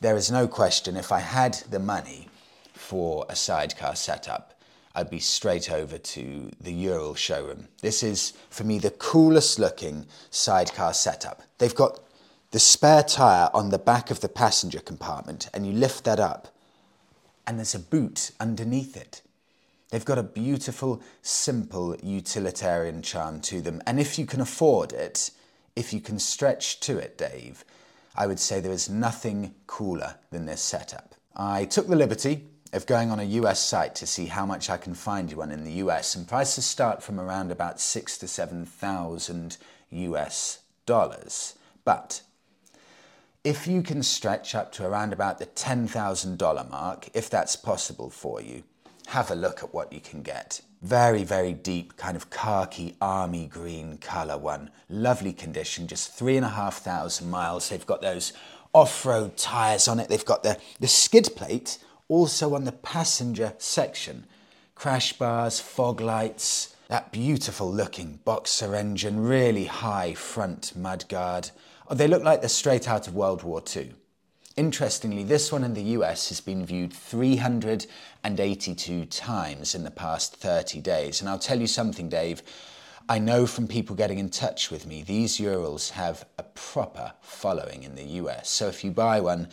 there 0.00 0.16
is 0.16 0.30
no 0.30 0.46
question 0.46 0.96
if 0.96 1.10
I 1.10 1.20
had 1.20 1.54
the 1.70 1.80
money 1.80 2.28
for 2.76 3.26
a 3.28 3.36
sidecar 3.36 3.96
setup, 3.96 4.54
I'd 4.94 5.10
be 5.10 5.18
straight 5.18 5.70
over 5.70 5.98
to 5.98 6.50
the 6.60 6.72
Ural 6.72 7.14
showroom. 7.14 7.68
This 7.82 8.02
is, 8.02 8.32
for 8.48 8.64
me, 8.64 8.78
the 8.78 8.90
coolest 8.90 9.58
looking 9.58 10.06
sidecar 10.30 10.94
setup. 10.94 11.42
They've 11.58 11.74
got 11.74 12.00
the 12.50 12.58
spare 12.58 13.02
tyre 13.02 13.50
on 13.52 13.70
the 13.70 13.78
back 13.78 14.10
of 14.10 14.20
the 14.20 14.28
passenger 14.28 14.80
compartment, 14.80 15.50
and 15.52 15.66
you 15.66 15.72
lift 15.72 16.04
that 16.04 16.18
up, 16.20 16.48
and 17.46 17.58
there's 17.58 17.74
a 17.74 17.78
boot 17.78 18.30
underneath 18.40 18.96
it. 18.96 19.20
They've 19.90 20.04
got 20.04 20.18
a 20.18 20.22
beautiful, 20.22 21.02
simple, 21.22 21.96
utilitarian 22.02 23.02
charm 23.02 23.40
to 23.42 23.60
them. 23.60 23.82
And 23.86 24.00
if 24.00 24.18
you 24.18 24.26
can 24.26 24.40
afford 24.40 24.92
it, 24.92 25.30
if 25.76 25.92
you 25.92 26.00
can 26.00 26.18
stretch 26.18 26.80
to 26.80 26.98
it, 26.98 27.18
Dave, 27.18 27.64
I 28.16 28.26
would 28.26 28.40
say 28.40 28.60
there 28.60 28.72
is 28.72 28.88
nothing 28.88 29.54
cooler 29.66 30.16
than 30.30 30.46
this 30.46 30.62
setup. 30.62 31.14
I 31.36 31.66
took 31.66 31.86
the 31.86 31.96
liberty 31.96 32.48
of 32.72 32.86
going 32.86 33.10
on 33.10 33.20
a 33.20 33.24
US 33.24 33.60
site 33.60 33.94
to 33.96 34.06
see 34.06 34.26
how 34.26 34.46
much 34.46 34.68
I 34.70 34.76
can 34.76 34.94
find 34.94 35.30
you 35.30 35.38
one 35.38 35.50
in 35.50 35.64
the 35.64 35.72
US, 35.84 36.14
and 36.14 36.26
prices 36.26 36.64
start 36.64 37.02
from 37.02 37.20
around 37.20 37.50
about 37.50 37.80
six 37.80 38.18
to 38.18 38.28
seven 38.28 38.66
thousand 38.66 39.56
US 39.90 40.60
dollars. 40.84 41.54
But 41.84 42.22
if 43.44 43.68
you 43.68 43.80
can 43.82 44.02
stretch 44.02 44.56
up 44.56 44.72
to 44.72 44.84
around 44.84 45.12
about 45.12 45.38
the 45.38 45.46
$10,000 45.46 46.68
mark, 46.68 47.08
if 47.14 47.30
that's 47.30 47.54
possible 47.54 48.10
for 48.10 48.40
you, 48.40 48.64
have 49.06 49.30
a 49.30 49.36
look 49.36 49.62
at 49.62 49.72
what 49.72 49.92
you 49.92 50.00
can 50.00 50.22
get. 50.22 50.60
Very, 50.82 51.22
very 51.22 51.52
deep, 51.52 51.96
kind 51.96 52.16
of 52.16 52.28
khaki 52.28 52.96
army 53.00 53.46
green 53.46 53.98
colour 53.98 54.36
one. 54.36 54.70
Lovely 54.88 55.32
condition, 55.32 55.86
just 55.86 56.12
three 56.12 56.36
and 56.36 56.44
a 56.44 56.50
half 56.50 56.78
thousand 56.78 57.30
miles. 57.30 57.68
They've 57.68 57.86
got 57.86 58.02
those 58.02 58.32
off 58.72 59.06
road 59.06 59.36
tyres 59.36 59.86
on 59.86 60.00
it. 60.00 60.08
They've 60.08 60.24
got 60.24 60.42
the, 60.42 60.58
the 60.80 60.88
skid 60.88 61.30
plate 61.36 61.78
also 62.08 62.54
on 62.54 62.64
the 62.64 62.72
passenger 62.72 63.54
section. 63.58 64.26
Crash 64.74 65.12
bars, 65.14 65.60
fog 65.60 66.00
lights, 66.00 66.74
that 66.88 67.12
beautiful 67.12 67.72
looking 67.72 68.20
boxer 68.24 68.74
engine, 68.74 69.20
really 69.20 69.64
high 69.64 70.14
front 70.14 70.76
mudguard. 70.76 71.50
Oh, 71.88 71.94
they 71.94 72.08
look 72.08 72.22
like 72.22 72.40
they're 72.40 72.48
straight 72.48 72.88
out 72.88 73.08
of 73.08 73.14
World 73.14 73.42
War 73.42 73.62
II. 73.74 73.94
Interestingly, 74.56 75.22
this 75.22 75.52
one 75.52 75.64
in 75.64 75.74
the 75.74 75.82
US 75.82 76.30
has 76.30 76.40
been 76.40 76.64
viewed 76.64 76.92
382 76.92 79.04
times 79.06 79.74
in 79.74 79.84
the 79.84 79.90
past 79.90 80.36
30 80.36 80.80
days. 80.80 81.20
And 81.20 81.28
I'll 81.28 81.38
tell 81.38 81.60
you 81.60 81.66
something, 81.66 82.08
Dave. 82.08 82.42
I 83.08 83.18
know 83.18 83.46
from 83.46 83.68
people 83.68 83.94
getting 83.94 84.18
in 84.18 84.30
touch 84.30 84.70
with 84.70 84.86
me, 84.86 85.02
these 85.02 85.38
Urals 85.38 85.90
have 85.90 86.24
a 86.38 86.42
proper 86.42 87.12
following 87.20 87.82
in 87.82 87.94
the 87.94 88.04
US. 88.20 88.48
So 88.48 88.68
if 88.68 88.82
you 88.82 88.90
buy 88.90 89.20
one, 89.20 89.48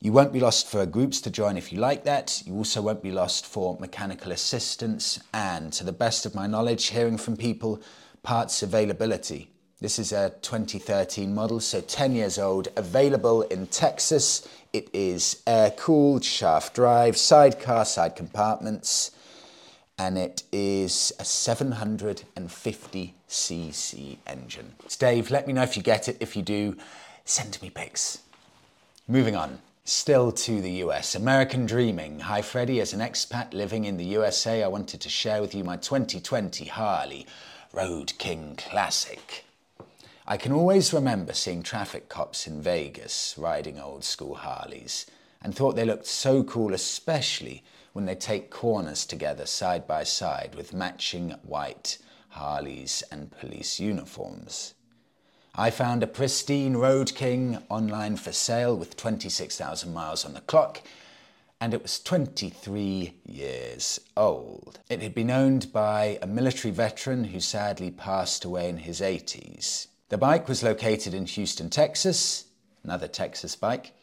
you 0.00 0.12
won't 0.12 0.32
be 0.32 0.40
lost 0.40 0.68
for 0.68 0.84
groups 0.84 1.20
to 1.22 1.30
join 1.30 1.56
if 1.56 1.72
you 1.72 1.80
like 1.80 2.04
that. 2.04 2.42
You 2.46 2.54
also 2.54 2.82
won't 2.82 3.02
be 3.02 3.10
lost 3.10 3.46
for 3.46 3.78
mechanical 3.80 4.30
assistance 4.30 5.18
and, 5.32 5.72
to 5.72 5.84
the 5.84 5.92
best 5.92 6.26
of 6.26 6.34
my 6.34 6.46
knowledge, 6.46 6.88
hearing 6.88 7.16
from 7.16 7.36
people, 7.36 7.80
parts 8.22 8.62
availability. 8.62 9.48
This 9.80 9.98
is 9.98 10.12
a 10.12 10.34
2013 10.42 11.34
model, 11.34 11.60
so 11.60 11.80
10 11.80 12.14
years 12.14 12.38
old, 12.38 12.68
available 12.76 13.42
in 13.42 13.66
Texas. 13.66 14.46
It 14.72 14.88
is 14.92 15.42
air 15.46 15.70
cooled, 15.70 16.24
shaft 16.24 16.74
drive, 16.74 17.16
sidecar, 17.16 17.84
side 17.84 18.16
compartments, 18.16 19.12
and 19.98 20.18
it 20.18 20.42
is 20.52 21.12
a 21.18 21.22
750cc 21.22 24.18
engine. 24.26 24.74
It's 24.84 24.96
Dave, 24.96 25.30
let 25.30 25.46
me 25.46 25.54
know 25.54 25.62
if 25.62 25.76
you 25.76 25.82
get 25.82 26.08
it. 26.08 26.16
If 26.20 26.36
you 26.36 26.42
do, 26.42 26.76
send 27.24 27.60
me 27.62 27.70
pics. 27.70 28.18
Moving 29.08 29.36
on. 29.36 29.60
Still 29.88 30.32
to 30.32 30.60
the 30.60 30.82
US. 30.82 31.14
American 31.14 31.64
Dreaming. 31.64 32.18
Hi 32.18 32.42
Freddie, 32.42 32.80
as 32.80 32.92
an 32.92 32.98
expat 32.98 33.54
living 33.54 33.84
in 33.84 33.98
the 33.98 34.04
USA, 34.18 34.64
I 34.64 34.66
wanted 34.66 35.00
to 35.00 35.08
share 35.08 35.40
with 35.40 35.54
you 35.54 35.62
my 35.62 35.76
2020 35.76 36.64
Harley 36.64 37.24
Road 37.72 38.12
King 38.18 38.56
Classic. 38.56 39.44
I 40.26 40.38
can 40.38 40.50
always 40.50 40.92
remember 40.92 41.32
seeing 41.32 41.62
traffic 41.62 42.08
cops 42.08 42.48
in 42.48 42.60
Vegas 42.60 43.36
riding 43.38 43.78
old 43.78 44.02
school 44.02 44.34
Harleys 44.34 45.06
and 45.40 45.54
thought 45.54 45.76
they 45.76 45.84
looked 45.84 46.06
so 46.06 46.42
cool, 46.42 46.74
especially 46.74 47.62
when 47.92 48.06
they 48.06 48.16
take 48.16 48.50
corners 48.50 49.06
together 49.06 49.46
side 49.46 49.86
by 49.86 50.02
side 50.02 50.56
with 50.56 50.74
matching 50.74 51.30
white 51.44 51.98
Harleys 52.30 53.04
and 53.12 53.30
police 53.30 53.78
uniforms. 53.78 54.74
I 55.58 55.70
found 55.70 56.02
a 56.02 56.06
pristine 56.06 56.76
Road 56.76 57.14
King 57.14 57.62
online 57.70 58.18
for 58.18 58.30
sale 58.30 58.76
with 58.76 58.94
26,000 58.94 59.90
miles 59.90 60.26
on 60.26 60.34
the 60.34 60.42
clock 60.42 60.82
and 61.62 61.72
it 61.72 61.80
was 61.80 61.98
23 61.98 63.14
years 63.24 63.98
old. 64.18 64.80
It 64.90 65.00
had 65.00 65.14
been 65.14 65.30
owned 65.30 65.72
by 65.72 66.18
a 66.20 66.26
military 66.26 66.72
veteran 66.72 67.24
who 67.24 67.40
sadly 67.40 67.90
passed 67.90 68.44
away 68.44 68.68
in 68.68 68.76
his 68.76 69.00
80s. 69.00 69.86
The 70.10 70.18
bike 70.18 70.46
was 70.46 70.62
located 70.62 71.14
in 71.14 71.24
Houston, 71.24 71.70
Texas, 71.70 72.44
another 72.84 73.08
Texas 73.08 73.56
bike, 73.56 73.94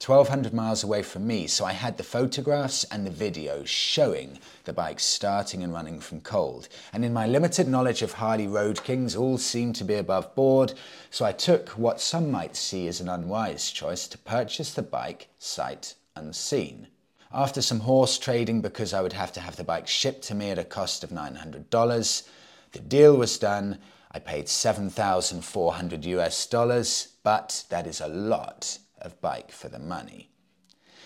1200 0.00 0.54
miles 0.54 0.84
away 0.84 1.02
from 1.02 1.26
me, 1.26 1.48
so 1.48 1.64
I 1.64 1.72
had 1.72 1.96
the 1.96 2.04
photographs 2.04 2.84
and 2.84 3.04
the 3.04 3.10
videos 3.10 3.66
showing 3.66 4.38
the 4.62 4.72
bike 4.72 5.00
starting 5.00 5.64
and 5.64 5.72
running 5.72 5.98
from 5.98 6.20
cold. 6.20 6.68
And 6.92 7.04
in 7.04 7.12
my 7.12 7.26
limited 7.26 7.66
knowledge 7.66 8.02
of 8.02 8.12
Harley 8.12 8.46
Road 8.46 8.84
Kings, 8.84 9.16
all 9.16 9.38
seemed 9.38 9.74
to 9.76 9.84
be 9.84 9.96
above 9.96 10.36
board, 10.36 10.74
so 11.10 11.24
I 11.24 11.32
took 11.32 11.70
what 11.70 12.00
some 12.00 12.30
might 12.30 12.54
see 12.54 12.86
as 12.86 13.00
an 13.00 13.08
unwise 13.08 13.72
choice 13.72 14.06
to 14.08 14.18
purchase 14.18 14.72
the 14.72 14.82
bike 14.82 15.28
sight 15.40 15.94
unseen. 16.14 16.86
After 17.32 17.60
some 17.60 17.80
horse 17.80 18.18
trading 18.18 18.60
because 18.60 18.94
I 18.94 19.02
would 19.02 19.14
have 19.14 19.32
to 19.32 19.40
have 19.40 19.56
the 19.56 19.64
bike 19.64 19.88
shipped 19.88 20.22
to 20.28 20.34
me 20.34 20.50
at 20.50 20.60
a 20.60 20.64
cost 20.64 21.02
of 21.02 21.10
$900, 21.10 22.28
the 22.70 22.78
deal 22.78 23.16
was 23.16 23.36
done 23.36 23.78
I 24.10 24.20
paid 24.20 24.48
7,400 24.48 26.04
US 26.06 26.46
dollars, 26.46 27.08
but 27.22 27.64
that 27.68 27.86
is 27.86 28.00
a 28.00 28.08
lot 28.08 28.78
of 29.00 29.20
bike 29.20 29.50
for 29.52 29.68
the 29.68 29.78
money. 29.78 30.30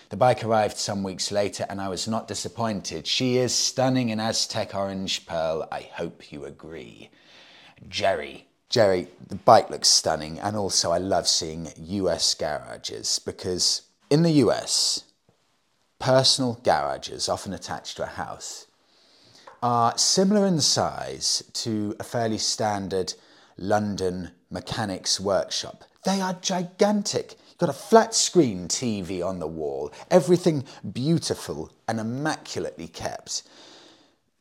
The 0.09 0.17
bike 0.17 0.43
arrived 0.43 0.77
some 0.77 1.01
weeks 1.01 1.31
later 1.31 1.65
and 1.69 1.81
I 1.81 1.89
was 1.89 2.07
not 2.07 2.27
disappointed. 2.27 3.07
She 3.07 3.37
is 3.37 3.53
stunning 3.53 4.09
in 4.09 4.19
Aztec 4.19 4.75
orange 4.75 5.25
pearl. 5.25 5.67
I 5.71 5.89
hope 5.93 6.31
you 6.31 6.45
agree. 6.45 7.09
Jerry. 7.89 8.47
Jerry, 8.69 9.07
the 9.27 9.35
bike 9.35 9.69
looks 9.69 9.87
stunning 9.89 10.39
and 10.39 10.55
also 10.55 10.91
I 10.91 10.97
love 10.97 11.27
seeing 11.27 11.69
US 11.77 12.33
garages 12.33 13.19
because 13.19 13.83
in 14.09 14.21
the 14.23 14.31
US, 14.45 15.03
personal 15.99 16.59
garages 16.63 17.29
often 17.29 17.53
attached 17.53 17.97
to 17.97 18.03
a 18.03 18.07
house 18.07 18.67
are 19.63 19.97
similar 19.97 20.45
in 20.45 20.59
size 20.59 21.41
to 21.53 21.95
a 21.99 22.03
fairly 22.03 22.37
standard 22.37 23.13
London 23.57 24.31
mechanics 24.53 25.19
workshop. 25.19 25.83
They 26.05 26.21
are 26.21 26.37
gigantic. 26.41 27.35
You've 27.49 27.57
got 27.57 27.69
a 27.69 27.73
flat 27.73 28.13
screen 28.13 28.67
TV 28.67 29.25
on 29.25 29.39
the 29.39 29.47
wall, 29.47 29.91
everything 30.09 30.63
beautiful 30.91 31.71
and 31.87 31.99
immaculately 31.99 32.87
kept. 32.87 33.43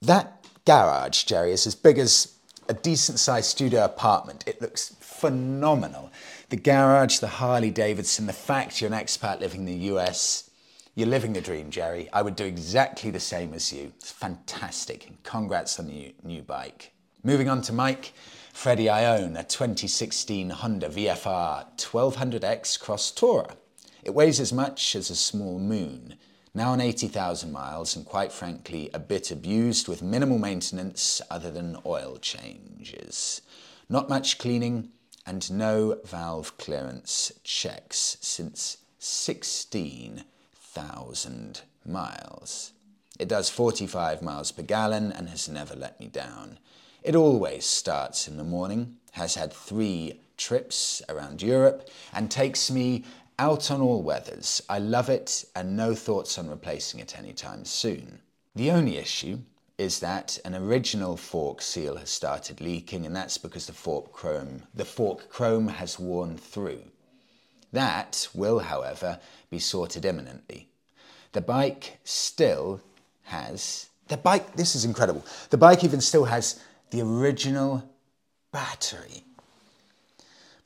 That 0.03 0.45
garage, 0.65 1.25
Jerry, 1.25 1.53
is 1.53 1.67
as 1.67 1.75
big 1.75 1.99
as 1.99 2.35
a 2.69 2.75
decent 2.75 3.19
sized 3.19 3.51
studio 3.51 3.85
apartment. 3.85 4.45
It 4.47 4.61
looks 4.61 4.95
phenomenal. 5.01 6.11
The 6.51 6.57
garage, 6.57 7.19
the 7.19 7.29
Harley 7.29 7.71
Davidson, 7.71 8.27
the 8.27 8.33
fact 8.33 8.81
you're 8.81 8.93
an 8.93 8.99
expat 8.99 9.41
living 9.41 9.61
in 9.61 9.67
the 9.67 9.87
US, 9.95 10.51
you're 10.95 11.09
living 11.09 11.33
the 11.33 11.41
dream, 11.41 11.71
Jerry. 11.71 12.09
I 12.13 12.23
would 12.23 12.37
do 12.37 12.45
exactly 12.45 13.11
the 13.11 13.21
same 13.21 13.55
as 13.55 13.73
you. 13.73 13.93
It's 13.97 14.13
fantastic. 14.13 15.11
Congrats 15.23 15.79
on 15.79 15.87
the 15.87 15.93
new, 15.93 16.13
new 16.23 16.43
bike. 16.43 16.93
Moving 17.25 17.49
on 17.49 17.63
to 17.63 17.73
Mike. 17.73 18.13
Freddie, 18.53 18.91
I 18.91 19.07
own 19.07 19.37
a 19.37 19.43
2016 19.43 20.51
Honda 20.51 20.89
VFR 20.89 21.67
1200X 21.79 22.79
Cross 22.79 23.13
Tourer. 23.13 23.57
It 24.05 24.15
weighs 24.15 24.39
as 24.39 24.53
much 24.53 24.95
as 24.95 25.11
a 25.11 25.17
small 25.17 25.59
moon. 25.59 26.15
Now 26.55 26.71
on 26.71 26.81
80,000 26.81 27.51
miles 27.51 27.97
and 27.97 28.05
quite 28.05 28.31
frankly 28.31 28.89
a 28.95 29.01
bit 29.01 29.33
abused 29.33 29.89
with 29.89 30.03
minimal 30.03 30.39
maintenance 30.39 31.21
other 31.29 31.51
than 31.51 31.79
oil 31.85 32.19
changes. 32.19 33.41
Not 33.89 34.09
much 34.09 34.39
cleaning 34.39 34.91
and 35.27 35.51
no 35.51 35.99
valve 36.05 36.57
clearance 36.59 37.33
checks 37.43 38.19
since 38.21 38.77
16 38.99 40.25
thousand 40.55 41.63
miles. 41.85 42.73
It 43.19 43.29
does 43.29 43.51
45 43.51 44.23
miles 44.23 44.53
per 44.53 44.63
gallon 44.63 45.11
and 45.11 45.29
has 45.31 45.49
never 45.49 45.75
let 45.75 45.99
me 45.99 46.07
down. 46.07 46.59
It 47.03 47.17
always 47.17 47.65
starts 47.65 48.29
in 48.29 48.37
the 48.37 48.45
morning, 48.45 48.97
has 49.13 49.35
had 49.35 49.53
three 49.53 50.21
trips 50.37 51.03
around 51.09 51.43
Europe, 51.43 51.89
and 52.13 52.31
takes 52.31 52.71
me 52.71 53.05
out 53.39 53.73
on 53.73 53.81
all 53.81 54.03
weathers. 54.03 54.63
I 54.69 54.79
love 54.79 55.09
it 55.09 55.45
and 55.57 55.77
no 55.77 55.95
thoughts 55.97 56.39
on 56.39 56.49
replacing 56.49 57.01
it 57.01 57.19
anytime 57.19 57.65
soon. 57.65 58.21
The 58.55 58.71
only 58.71 58.99
issue 58.99 59.39
is 59.79 59.99
that 59.99 60.39
an 60.45 60.55
original 60.55 61.17
fork 61.17 61.61
seal 61.61 61.97
has 61.97 62.11
started 62.11 62.61
leaking, 62.61 63.05
and 63.05 63.17
that's 63.17 63.37
because 63.37 63.67
the 63.67 63.73
fork 63.73 64.13
chrome, 64.13 64.63
the 64.73 64.85
fork 64.85 65.29
chrome 65.29 65.67
has 65.67 65.99
worn 65.99 66.37
through. 66.37 66.83
That 67.73 68.29
will, 68.33 68.61
however, 68.61 69.19
be 69.51 69.59
sorted 69.59 70.05
imminently. 70.05 70.69
The 71.33 71.41
bike 71.41 71.99
still 72.05 72.81
has, 73.25 73.89
the 74.07 74.19
bike, 74.19 74.55
this 74.55 74.77
is 74.77 74.85
incredible. 74.85 75.25
The 75.51 75.59
bike 75.59 75.83
even 75.83 76.01
still 76.01 76.27
has 76.27 76.61
the 76.93 77.01
original 77.01 77.83
battery. 78.53 79.25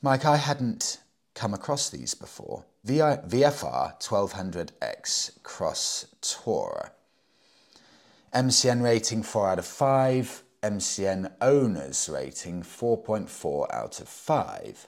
Mike, 0.01 0.25
I 0.25 0.35
hadn't 0.35 0.99
come 1.33 1.53
across 1.53 1.89
these 1.89 2.13
before. 2.13 2.65
VFR 2.85 3.99
1200X 4.01 5.41
Cross 5.41 6.07
Tourer. 6.21 6.89
MCN 8.35 8.83
rating 8.83 9.23
4 9.23 9.51
out 9.51 9.59
of 9.59 9.65
5, 9.65 10.43
MCN 10.63 11.31
owners 11.39 12.09
rating 12.11 12.61
4.4 12.61 13.73
out 13.73 14.01
of 14.01 14.09
5. 14.09 14.87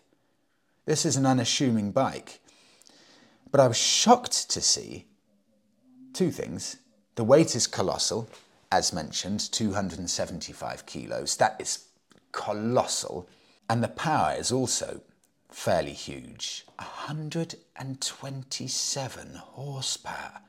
This 0.86 1.06
is 1.06 1.16
an 1.16 1.26
unassuming 1.26 1.92
bike. 1.92 2.42
But 3.50 3.62
I 3.62 3.68
was 3.68 3.78
shocked 3.78 4.50
to 4.50 4.60
see 4.60 5.06
two 6.12 6.32
things. 6.32 6.78
The 7.16 7.24
weight 7.24 7.56
is 7.56 7.66
colossal, 7.66 8.30
as 8.72 8.94
mentioned, 8.94 9.52
275 9.52 10.86
kilos. 10.86 11.36
That 11.38 11.56
is 11.60 11.86
colossal. 12.32 13.28
And 13.70 13.84
the 13.84 13.88
power 13.88 14.36
is 14.38 14.52
also 14.52 15.02
fairly 15.50 15.94
huge 15.94 16.66
127 16.78 19.36
horsepower. 19.36 20.42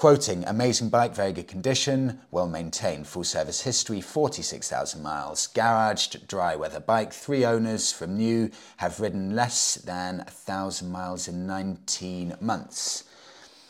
Quoting, 0.00 0.44
amazing 0.46 0.88
bike, 0.88 1.14
very 1.14 1.34
good 1.34 1.46
condition, 1.46 2.20
well 2.30 2.48
maintained, 2.48 3.06
full 3.06 3.22
service 3.22 3.60
history, 3.60 4.00
46,000 4.00 5.02
miles, 5.02 5.46
garaged, 5.54 6.26
dry 6.26 6.56
weather 6.56 6.80
bike, 6.80 7.12
three 7.12 7.44
owners 7.44 7.92
from 7.92 8.16
new, 8.16 8.50
have 8.78 8.98
ridden 8.98 9.36
less 9.36 9.74
than 9.74 10.16
1,000 10.20 10.90
miles 10.90 11.28
in 11.28 11.46
19 11.46 12.34
months. 12.40 13.04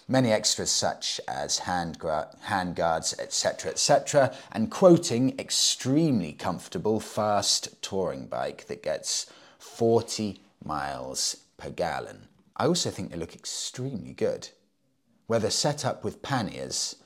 Many 0.06 0.30
extras 0.30 0.70
such 0.70 1.20
as 1.26 1.58
hand, 1.58 1.98
gra- 1.98 2.32
hand 2.42 2.76
guards, 2.76 3.12
etc., 3.18 3.72
etc., 3.72 4.32
and 4.52 4.70
quoting, 4.70 5.36
extremely 5.36 6.32
comfortable, 6.32 7.00
fast 7.00 7.82
touring 7.82 8.26
bike 8.28 8.68
that 8.68 8.84
gets 8.84 9.26
40 9.58 10.40
miles 10.64 11.38
per 11.56 11.70
gallon. 11.70 12.28
I 12.56 12.66
also 12.66 12.90
think 12.90 13.10
they 13.10 13.16
look 13.16 13.34
extremely 13.34 14.12
good 14.12 14.50
whether 15.30 15.48
set 15.48 15.84
up 15.84 16.02
with 16.02 16.20
panniers 16.22 16.96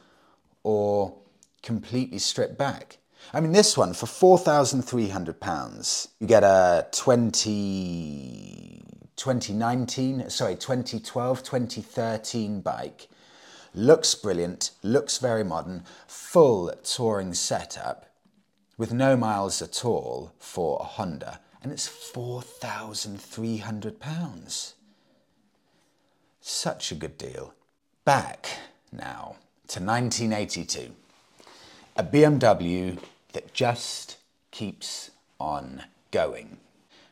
or 0.63 1.15
completely 1.63 2.19
stripped 2.19 2.57
back. 2.57 2.97
I 3.35 3.41
mean, 3.41 3.53
this 3.53 3.77
one 3.77 3.93
for 3.93 4.07
£4,300, 4.07 6.09
you 6.21 6.27
get 6.27 6.43
a 6.43 6.87
20, 6.91 8.83
2019, 9.15 10.31
sorry, 10.31 10.57
2012, 10.57 11.43
2013 11.43 12.63
bike. 12.63 13.09
Looks 13.75 14.15
brilliant, 14.15 14.71
looks 14.83 15.19
very 15.19 15.45
modern, 15.45 15.85
full 16.07 16.73
touring 16.83 17.35
setup 17.35 18.07
with 18.79 18.91
no 18.91 19.19
miles 19.19 19.61
at 19.61 19.85
all 19.85 20.33
for 20.39 20.79
a 20.81 20.85
Honda, 20.85 21.41
and 21.63 21.71
it's 21.71 21.87
£4,300. 21.87 24.73
Such 26.41 26.91
a 26.91 26.95
good 26.95 27.19
deal. 27.19 27.53
Back 28.05 28.49
now 28.93 29.37
to 29.69 29.81
1982. 29.81 30.93
A 31.97 32.05
BMW 32.05 32.99
that 33.33 33.55
just 33.55 34.19
keeps 34.51 35.11
on 35.41 35.85
going. 36.11 36.59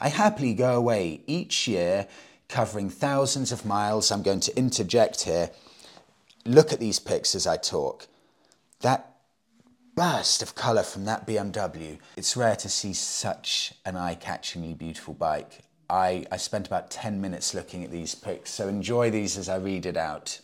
I 0.00 0.08
happily 0.08 0.54
go 0.54 0.76
away 0.76 1.22
each 1.26 1.68
year 1.68 2.08
covering 2.48 2.90
thousands 2.90 3.52
of 3.52 3.64
miles. 3.64 4.10
I'm 4.10 4.22
going 4.22 4.40
to 4.40 4.56
interject 4.56 5.22
here. 5.22 5.50
Look 6.44 6.72
at 6.72 6.80
these 6.80 6.98
pics 6.98 7.34
as 7.34 7.46
I 7.46 7.56
talk. 7.56 8.06
That 8.80 9.14
burst 9.94 10.42
of 10.42 10.54
colour 10.54 10.82
from 10.82 11.04
that 11.04 11.26
BMW. 11.26 11.98
It's 12.16 12.36
rare 12.36 12.56
to 12.56 12.68
see 12.68 12.92
such 12.92 13.74
an 13.84 13.96
eye 13.96 14.16
catchingly 14.16 14.76
beautiful 14.76 15.14
bike. 15.14 15.60
I, 15.88 16.26
I 16.32 16.38
spent 16.38 16.66
about 16.66 16.90
10 16.90 17.20
minutes 17.20 17.54
looking 17.54 17.84
at 17.84 17.90
these 17.90 18.14
pics, 18.14 18.50
so 18.50 18.68
enjoy 18.68 19.10
these 19.10 19.36
as 19.36 19.48
I 19.48 19.56
read 19.56 19.86
it 19.86 19.96
out 19.96 20.40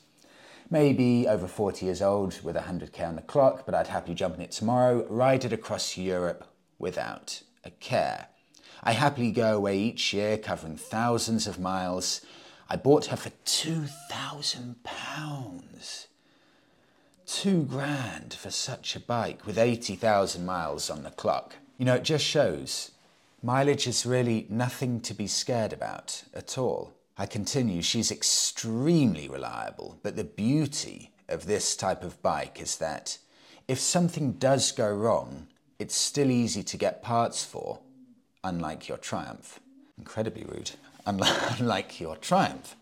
maybe 0.70 1.26
over 1.28 1.48
40 1.48 1.84
years 1.84 2.00
old 2.00 2.40
with 2.42 2.56
100k 2.56 3.06
on 3.06 3.16
the 3.16 3.22
clock, 3.22 3.66
but 3.66 3.74
I'd 3.74 3.88
happily 3.88 4.14
jump 4.14 4.36
in 4.36 4.42
it 4.42 4.52
tomorrow, 4.52 5.04
ride 5.08 5.44
it 5.44 5.52
across 5.52 5.96
Europe 5.96 6.46
without 6.78 7.42
a 7.64 7.70
care. 7.70 8.28
I 8.82 8.92
happily 8.92 9.32
go 9.32 9.56
away 9.56 9.78
each 9.78 10.14
year 10.14 10.38
covering 10.38 10.76
thousands 10.76 11.46
of 11.46 11.58
miles. 11.58 12.24
I 12.68 12.76
bought 12.76 13.06
her 13.06 13.16
for 13.16 13.30
£2,000. 13.44 16.06
Two 17.26 17.62
grand 17.64 18.34
for 18.34 18.50
such 18.50 18.94
a 18.96 19.00
bike 19.00 19.46
with 19.46 19.58
80,000 19.58 20.46
miles 20.46 20.88
on 20.88 21.02
the 21.02 21.10
clock. 21.10 21.56
You 21.78 21.84
know, 21.84 21.94
it 21.94 22.04
just 22.04 22.24
shows 22.24 22.92
mileage 23.42 23.86
is 23.86 24.04
really 24.04 24.46
nothing 24.50 25.00
to 25.00 25.14
be 25.14 25.26
scared 25.26 25.72
about 25.72 26.24
at 26.34 26.58
all. 26.58 26.92
I 27.20 27.26
continue, 27.26 27.82
she's 27.82 28.10
extremely 28.10 29.28
reliable, 29.28 29.98
but 30.02 30.16
the 30.16 30.24
beauty 30.24 31.10
of 31.28 31.44
this 31.44 31.76
type 31.76 32.02
of 32.02 32.22
bike 32.22 32.58
is 32.62 32.78
that 32.78 33.18
if 33.68 33.78
something 33.78 34.32
does 34.32 34.72
go 34.72 34.90
wrong, 34.90 35.48
it's 35.78 35.94
still 35.94 36.30
easy 36.30 36.62
to 36.62 36.78
get 36.78 37.02
parts 37.02 37.44
for, 37.44 37.80
unlike 38.42 38.88
your 38.88 38.96
Triumph. 38.96 39.60
Incredibly 39.98 40.44
rude. 40.44 40.70
Unlike 41.06 42.00
your 42.00 42.16
Triumph. 42.16 42.74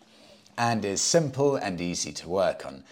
And 0.56 0.84
is 0.84 1.00
simple 1.00 1.56
and 1.56 1.80
easy 1.80 2.12
to 2.12 2.28
work 2.28 2.64
on. 2.64 2.84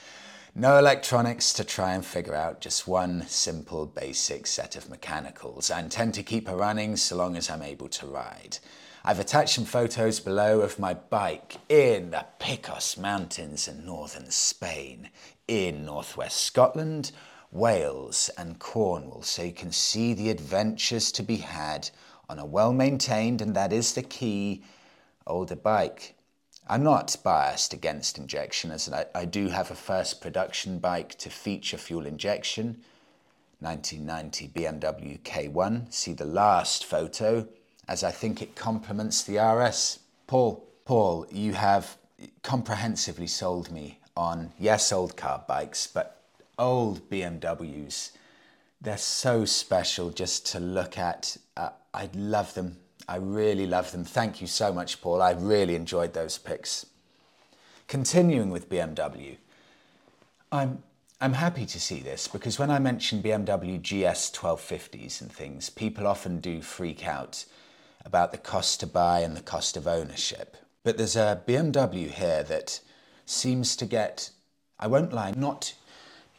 No 0.52 0.80
electronics 0.80 1.52
to 1.52 1.62
try 1.62 1.94
and 1.94 2.04
figure 2.04 2.34
out, 2.34 2.60
just 2.60 2.88
one 2.88 3.24
simple 3.28 3.86
basic 3.86 4.48
set 4.48 4.74
of 4.74 4.90
mechanicals. 4.90 5.70
I 5.70 5.78
intend 5.78 6.14
to 6.14 6.24
keep 6.24 6.48
her 6.48 6.56
running 6.56 6.96
so 6.96 7.14
long 7.14 7.36
as 7.36 7.48
I'm 7.48 7.62
able 7.62 7.88
to 7.90 8.06
ride. 8.08 8.58
I've 9.08 9.20
attached 9.20 9.54
some 9.54 9.66
photos 9.66 10.18
below 10.18 10.62
of 10.62 10.80
my 10.80 10.92
bike 10.92 11.58
in 11.68 12.10
the 12.10 12.26
Picos 12.40 12.98
Mountains 12.98 13.68
in 13.68 13.86
northern 13.86 14.32
Spain, 14.32 15.10
in 15.46 15.84
northwest 15.84 16.38
Scotland, 16.38 17.12
Wales, 17.52 18.30
and 18.36 18.58
Cornwall, 18.58 19.22
so 19.22 19.44
you 19.44 19.52
can 19.52 19.70
see 19.70 20.12
the 20.12 20.28
adventures 20.28 21.12
to 21.12 21.22
be 21.22 21.36
had 21.36 21.88
on 22.28 22.40
a 22.40 22.44
well 22.44 22.72
maintained, 22.72 23.40
and 23.40 23.54
that 23.54 23.72
is 23.72 23.94
the 23.94 24.02
key, 24.02 24.64
older 25.24 25.54
bike. 25.54 26.16
I'm 26.66 26.82
not 26.82 27.16
biased 27.22 27.72
against 27.72 28.18
injection, 28.18 28.72
as 28.72 28.92
I, 28.92 29.06
I 29.14 29.24
do 29.24 29.50
have 29.50 29.70
a 29.70 29.76
first 29.76 30.20
production 30.20 30.80
bike 30.80 31.16
to 31.18 31.30
feature 31.30 31.78
fuel 31.78 32.06
injection. 32.06 32.82
1990 33.60 34.48
BMW 34.48 35.20
K1. 35.20 35.92
See 35.92 36.12
the 36.12 36.24
last 36.24 36.84
photo 36.84 37.46
as 37.88 38.02
I 38.02 38.10
think 38.10 38.42
it 38.42 38.56
complements 38.56 39.22
the 39.22 39.38
RS. 39.38 40.00
Paul, 40.26 40.64
Paul, 40.84 41.26
you 41.30 41.52
have 41.54 41.96
comprehensively 42.42 43.26
sold 43.26 43.70
me 43.70 44.00
on, 44.16 44.52
yes, 44.58 44.92
old 44.92 45.16
car 45.16 45.44
bikes, 45.46 45.86
but 45.86 46.22
old 46.58 47.08
BMWs. 47.10 48.12
They're 48.80 48.96
so 48.98 49.44
special 49.44 50.10
just 50.10 50.46
to 50.52 50.60
look 50.60 50.98
at. 50.98 51.36
Uh, 51.56 51.70
I 51.92 52.10
love 52.14 52.54
them. 52.54 52.76
I 53.08 53.16
really 53.16 53.66
love 53.66 53.92
them. 53.92 54.04
Thank 54.04 54.40
you 54.40 54.46
so 54.46 54.72
much, 54.72 55.00
Paul. 55.00 55.22
I 55.22 55.32
really 55.32 55.74
enjoyed 55.74 56.12
those 56.12 56.38
pics. 56.38 56.86
Continuing 57.88 58.50
with 58.50 58.68
BMW, 58.68 59.36
I'm 60.50 60.82
I'm 61.18 61.32
happy 61.32 61.64
to 61.64 61.80
see 61.80 62.00
this 62.00 62.28
because 62.28 62.58
when 62.58 62.70
I 62.70 62.78
mention 62.78 63.22
BMW 63.22 63.80
GS 63.80 64.30
1250s 64.32 65.22
and 65.22 65.32
things, 65.32 65.70
people 65.70 66.06
often 66.06 66.40
do 66.40 66.60
freak 66.60 67.06
out 67.06 67.46
about 68.06 68.32
the 68.32 68.38
cost 68.38 68.80
to 68.80 68.86
buy 68.86 69.20
and 69.20 69.36
the 69.36 69.42
cost 69.42 69.76
of 69.76 69.86
ownership. 69.86 70.56
But 70.84 70.96
there's 70.96 71.16
a 71.16 71.42
BMW 71.46 72.08
here 72.08 72.44
that 72.44 72.80
seems 73.26 73.74
to 73.76 73.84
get, 73.84 74.30
I 74.78 74.86
won't 74.86 75.12
lie, 75.12 75.32
not 75.36 75.74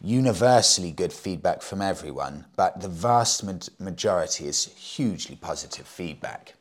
universally 0.02 0.92
good 0.92 1.12
feedback 1.12 1.62
from 1.62 1.82
everyone, 1.82 2.46
but 2.56 2.80
the 2.80 2.88
vast 2.88 3.44
majority 3.80 4.48
is 4.48 4.66
hugely 4.76 5.36
positive 5.36 5.86
feedback. 5.86 6.54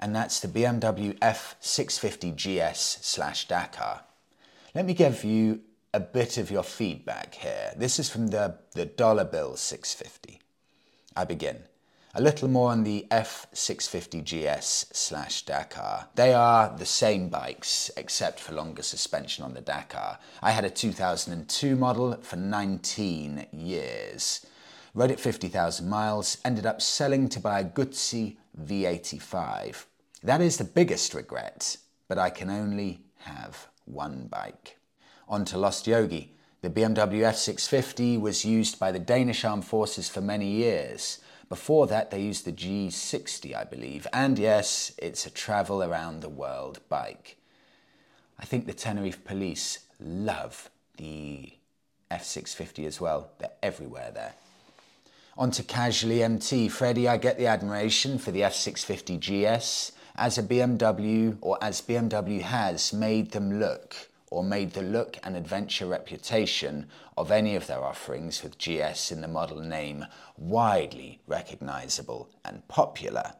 And 0.00 0.16
that's 0.16 0.40
the 0.40 0.48
BMW 0.48 1.16
F650 1.20 2.34
GS 2.34 2.98
slash 3.02 3.46
Dakar. 3.46 4.00
Let 4.74 4.84
me 4.84 4.94
give 4.94 5.22
you 5.22 5.60
a 5.94 6.00
bit 6.00 6.38
of 6.38 6.50
your 6.50 6.64
feedback 6.64 7.36
here. 7.36 7.72
This 7.76 8.00
is 8.00 8.10
from 8.10 8.28
the, 8.28 8.56
the 8.72 8.86
dollar 8.86 9.24
bill 9.24 9.56
650. 9.56 10.40
I 11.14 11.24
begin. 11.24 11.58
A 12.14 12.20
little 12.20 12.46
more 12.48 12.70
on 12.70 12.84
the 12.84 13.06
F650GS 13.10 14.94
slash 14.94 15.46
Dakar. 15.46 16.08
They 16.14 16.34
are 16.34 16.76
the 16.76 16.84
same 16.84 17.30
bikes 17.30 17.90
except 17.96 18.38
for 18.38 18.52
longer 18.52 18.82
suspension 18.82 19.46
on 19.46 19.54
the 19.54 19.62
Dakar. 19.62 20.18
I 20.42 20.50
had 20.50 20.66
a 20.66 20.70
2002 20.70 21.74
model 21.74 22.18
for 22.20 22.36
19 22.36 23.46
years. 23.50 24.44
Rode 24.92 25.12
it 25.12 25.20
50,000 25.20 25.88
miles, 25.88 26.36
ended 26.44 26.66
up 26.66 26.82
selling 26.82 27.30
to 27.30 27.40
buy 27.40 27.60
a 27.60 27.64
Guzzi 27.64 28.36
V85. 28.62 29.86
That 30.22 30.42
is 30.42 30.58
the 30.58 30.64
biggest 30.64 31.14
regret, 31.14 31.78
but 32.08 32.18
I 32.18 32.28
can 32.28 32.50
only 32.50 33.06
have 33.20 33.68
one 33.86 34.26
bike. 34.30 34.76
On 35.30 35.46
to 35.46 35.56
Lost 35.56 35.86
Yogi. 35.86 36.36
The 36.60 36.68
BMW 36.68 37.22
F650 37.22 38.20
was 38.20 38.44
used 38.44 38.78
by 38.78 38.92
the 38.92 38.98
Danish 38.98 39.46
Armed 39.46 39.64
Forces 39.64 40.10
for 40.10 40.20
many 40.20 40.46
years 40.46 41.18
Before 41.52 41.86
that, 41.88 42.10
they 42.10 42.22
used 42.22 42.46
the 42.46 42.50
G60, 42.50 43.54
I 43.54 43.64
believe. 43.64 44.06
And 44.10 44.38
yes, 44.38 44.90
it's 44.96 45.26
a 45.26 45.30
travel 45.30 45.82
around 45.82 46.20
the 46.20 46.30
world 46.30 46.80
bike. 46.88 47.36
I 48.38 48.46
think 48.46 48.64
the 48.64 48.72
Tenerife 48.72 49.22
police 49.22 49.80
love 50.00 50.70
the 50.96 51.52
F650 52.10 52.86
as 52.86 53.02
well. 53.02 53.32
They're 53.38 53.50
everywhere 53.62 54.10
there. 54.14 54.32
On 55.36 55.50
to 55.50 55.62
casually 55.62 56.22
MT. 56.22 56.70
Freddie, 56.70 57.06
I 57.06 57.18
get 57.18 57.36
the 57.36 57.48
admiration 57.48 58.16
for 58.16 58.30
the 58.30 58.40
F650 58.40 59.20
GS 59.20 59.92
as 60.16 60.38
a 60.38 60.42
BMW 60.42 61.36
or 61.42 61.58
as 61.62 61.82
BMW 61.82 62.40
has 62.40 62.94
made 62.94 63.32
them 63.32 63.60
look 63.60 64.08
or 64.32 64.42
made 64.42 64.72
the 64.72 64.82
look 64.82 65.18
and 65.22 65.36
adventure 65.36 65.84
reputation 65.84 66.86
of 67.18 67.30
any 67.30 67.54
of 67.54 67.66
their 67.66 67.84
offerings 67.84 68.42
with 68.42 68.56
GS 68.56 69.12
in 69.12 69.20
the 69.20 69.28
model 69.28 69.60
name 69.60 70.06
widely 70.38 71.20
recognizable 71.26 72.30
and 72.42 72.66
popular. 72.66 73.34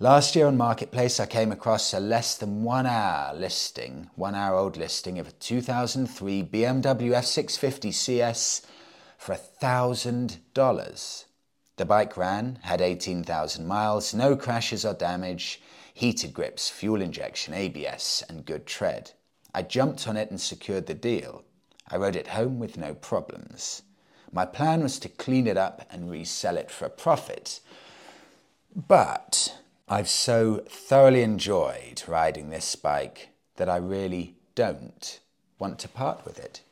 Last 0.00 0.34
year 0.34 0.48
on 0.48 0.56
Marketplace, 0.56 1.20
I 1.20 1.26
came 1.26 1.52
across 1.52 1.94
a 1.94 2.00
less 2.00 2.36
than 2.36 2.64
one 2.64 2.86
hour 2.86 3.32
listing, 3.36 4.10
one 4.16 4.34
hour 4.34 4.56
old 4.56 4.76
listing 4.76 5.20
of 5.20 5.28
a 5.28 5.32
2003 5.32 6.42
BMW 6.42 7.12
F650 7.12 7.94
CS 7.94 8.62
for 9.16 9.36
$1,000. 9.36 11.24
The 11.76 11.84
bike 11.84 12.16
ran, 12.16 12.58
had 12.62 12.80
18,000 12.80 13.64
miles, 13.64 14.12
no 14.12 14.34
crashes 14.34 14.84
or 14.84 14.94
damage, 14.94 15.62
heated 15.94 16.34
grips, 16.34 16.68
fuel 16.68 17.00
injection, 17.00 17.54
ABS, 17.54 18.24
and 18.28 18.44
good 18.44 18.66
tread. 18.66 19.12
I 19.54 19.62
jumped 19.62 20.08
on 20.08 20.16
it 20.16 20.30
and 20.30 20.40
secured 20.40 20.86
the 20.86 20.94
deal. 20.94 21.44
I 21.88 21.96
rode 21.96 22.16
it 22.16 22.28
home 22.28 22.58
with 22.58 22.76
no 22.76 22.94
problems. 22.94 23.82
My 24.32 24.44
plan 24.44 24.82
was 24.82 24.98
to 24.98 25.08
clean 25.08 25.46
it 25.46 25.56
up 25.56 25.86
and 25.90 26.10
resell 26.10 26.56
it 26.56 26.72
for 26.72 26.86
a 26.86 26.90
profit. 26.90 27.60
But 28.74 29.56
I've 29.88 30.08
so 30.08 30.64
thoroughly 30.68 31.22
enjoyed 31.22 32.02
riding 32.08 32.50
this 32.50 32.74
bike 32.74 33.28
that 33.54 33.68
I 33.68 33.76
really 33.76 34.34
don't 34.56 35.20
want 35.60 35.78
to 35.78 35.88
part 35.88 36.24
with 36.24 36.38
it. 36.40 36.62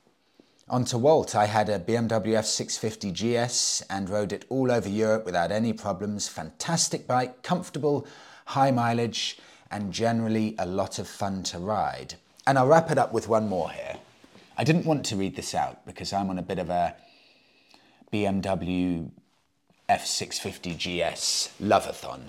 On 0.68 0.84
to 0.86 0.98
Walt, 0.98 1.36
I 1.36 1.46
had 1.46 1.68
a 1.68 1.78
BMW 1.78 2.38
F650 2.38 3.12
GS 3.12 3.82
and 3.90 4.08
rode 4.08 4.32
it 4.32 4.44
all 4.48 4.72
over 4.72 4.88
Europe 4.88 5.24
without 5.24 5.52
any 5.52 5.72
problems. 5.72 6.28
Fantastic 6.28 7.06
bike, 7.06 7.42
comfortable, 7.42 8.06
high 8.46 8.70
mileage, 8.70 9.38
and 9.70 9.92
generally 9.92 10.56
a 10.58 10.66
lot 10.66 10.98
of 10.98 11.06
fun 11.06 11.42
to 11.44 11.58
ride. 11.58 12.14
And 12.46 12.58
I'll 12.58 12.66
wrap 12.66 12.90
it 12.90 12.98
up 12.98 13.12
with 13.12 13.28
one 13.28 13.48
more 13.48 13.70
here. 13.70 13.96
I 14.58 14.64
didn't 14.64 14.84
want 14.84 15.06
to 15.06 15.16
read 15.16 15.36
this 15.36 15.54
out 15.54 15.86
because 15.86 16.12
I'm 16.12 16.28
on 16.28 16.38
a 16.38 16.42
bit 16.42 16.58
of 16.58 16.70
a 16.70 16.94
BMW 18.12 19.10
F650 19.88 20.76
GS 20.76 21.52
loveathon, 21.62 22.28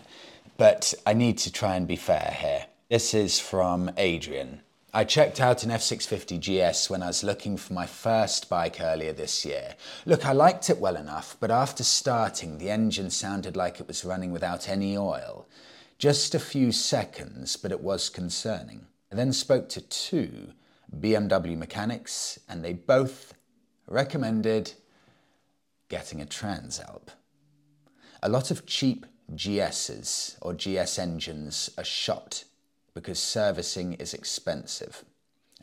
but 0.56 0.94
I 1.06 1.14
need 1.14 1.38
to 1.40 1.52
try 1.52 1.76
and 1.76 1.88
be 1.88 1.96
fair 1.96 2.36
here. 2.40 2.66
This 2.90 3.14
is 3.14 3.40
from 3.40 3.90
Adrian. 3.98 4.62
I 4.94 5.04
checked 5.04 5.42
out 5.42 5.64
an 5.64 5.72
F650 5.72 6.40
GS 6.40 6.92
when 6.92 7.02
I 7.02 7.08
was 7.08 7.24
looking 7.24 7.58
for 7.58 7.74
my 7.74 7.88
first 7.88 8.48
bike 8.48 8.80
earlier 8.80 9.14
this 9.14 9.44
year. 9.44 9.74
Look, 10.06 10.28
I 10.28 10.32
liked 10.34 10.70
it 10.70 10.78
well 10.78 10.96
enough, 10.96 11.36
but 11.40 11.50
after 11.50 11.84
starting, 11.84 12.60
the 12.60 12.70
engine 12.70 13.10
sounded 13.10 13.58
like 13.58 13.80
it 13.80 13.88
was 13.88 14.06
running 14.06 14.32
without 14.32 14.70
any 14.70 14.96
oil. 14.96 15.48
Just 15.98 16.36
a 16.36 16.40
few 16.40 16.72
seconds, 16.72 17.58
but 17.58 17.72
it 17.72 17.82
was 17.82 18.10
concerning. 18.10 18.86
I 19.14 19.16
then 19.16 19.32
spoke 19.32 19.70
to 19.70 19.82
two 19.82 20.54
BMW 21.00 21.56
mechanics, 21.56 22.40
and 22.50 22.66
they 22.66 22.74
both 22.74 23.36
recommended 23.86 24.74
getting 25.88 26.20
a 26.20 26.26
Transalp. 26.26 27.10
A 28.24 28.30
lot 28.30 28.50
of 28.50 28.66
cheap 28.66 29.06
GSs 29.36 30.38
or 30.42 30.56
GS 30.56 30.98
engines 30.98 31.70
are 31.78 31.84
shot 31.84 32.46
because 32.96 33.20
servicing 33.20 33.94
is 33.94 34.16
expensive. 34.16 35.06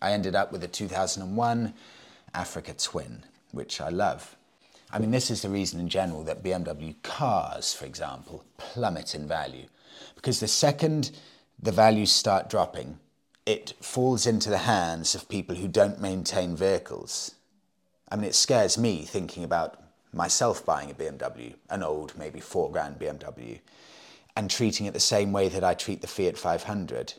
I 0.00 0.12
ended 0.12 0.36
up 0.36 0.52
with 0.52 0.62
a 0.62 0.68
2001 0.68 1.74
Africa 2.32 2.72
Twin, 2.74 3.24
which 3.50 3.80
I 3.80 3.88
love. 3.88 4.36
I 4.92 5.00
mean, 5.00 5.10
this 5.10 5.28
is 5.28 5.42
the 5.42 5.48
reason 5.48 5.80
in 5.80 5.88
general 5.88 6.22
that 6.22 6.44
BMW 6.44 7.02
cars, 7.02 7.74
for 7.74 7.84
example, 7.84 8.44
plummet 8.58 9.16
in 9.16 9.26
value. 9.26 9.66
Because 10.14 10.38
the 10.38 10.46
second 10.46 11.10
the 11.60 11.72
values 11.72 12.12
start 12.12 12.48
dropping, 12.48 13.00
it 13.50 13.74
falls 13.80 14.28
into 14.28 14.48
the 14.48 14.58
hands 14.58 15.16
of 15.16 15.28
people 15.28 15.56
who 15.56 15.66
don't 15.66 16.00
maintain 16.00 16.54
vehicles. 16.54 17.34
I 18.08 18.14
mean, 18.14 18.26
it 18.26 18.36
scares 18.36 18.78
me 18.78 19.02
thinking 19.02 19.42
about 19.42 19.82
myself 20.12 20.64
buying 20.64 20.88
a 20.88 20.94
BMW, 20.94 21.54
an 21.68 21.82
old, 21.82 22.16
maybe 22.16 22.38
four 22.38 22.70
grand 22.70 23.00
BMW, 23.00 23.58
and 24.36 24.48
treating 24.48 24.86
it 24.86 24.92
the 24.92 25.00
same 25.00 25.32
way 25.32 25.48
that 25.48 25.64
I 25.64 25.74
treat 25.74 26.00
the 26.00 26.06
Fiat 26.06 26.38
500. 26.38 27.14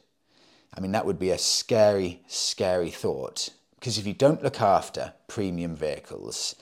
I 0.74 0.80
mean, 0.80 0.94
that 0.94 1.06
would 1.06 1.20
be 1.20 1.32
a 1.32 1.38
scary, 1.38 2.22
scary 2.28 2.92
thought. 2.92 3.50
Because 3.76 3.98
if 3.98 4.08
you 4.08 4.14
don't 4.14 4.42
look 4.42 4.62
after 4.62 5.12
premium 5.28 5.76
vehicles, 5.76 6.56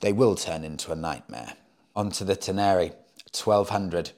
they 0.00 0.12
will 0.12 0.34
turn 0.34 0.64
into 0.64 0.90
a 0.90 0.96
nightmare. 0.96 1.52
Onto 1.94 2.24
the 2.24 2.34
Tenere 2.34 2.94
1200. 3.32 4.10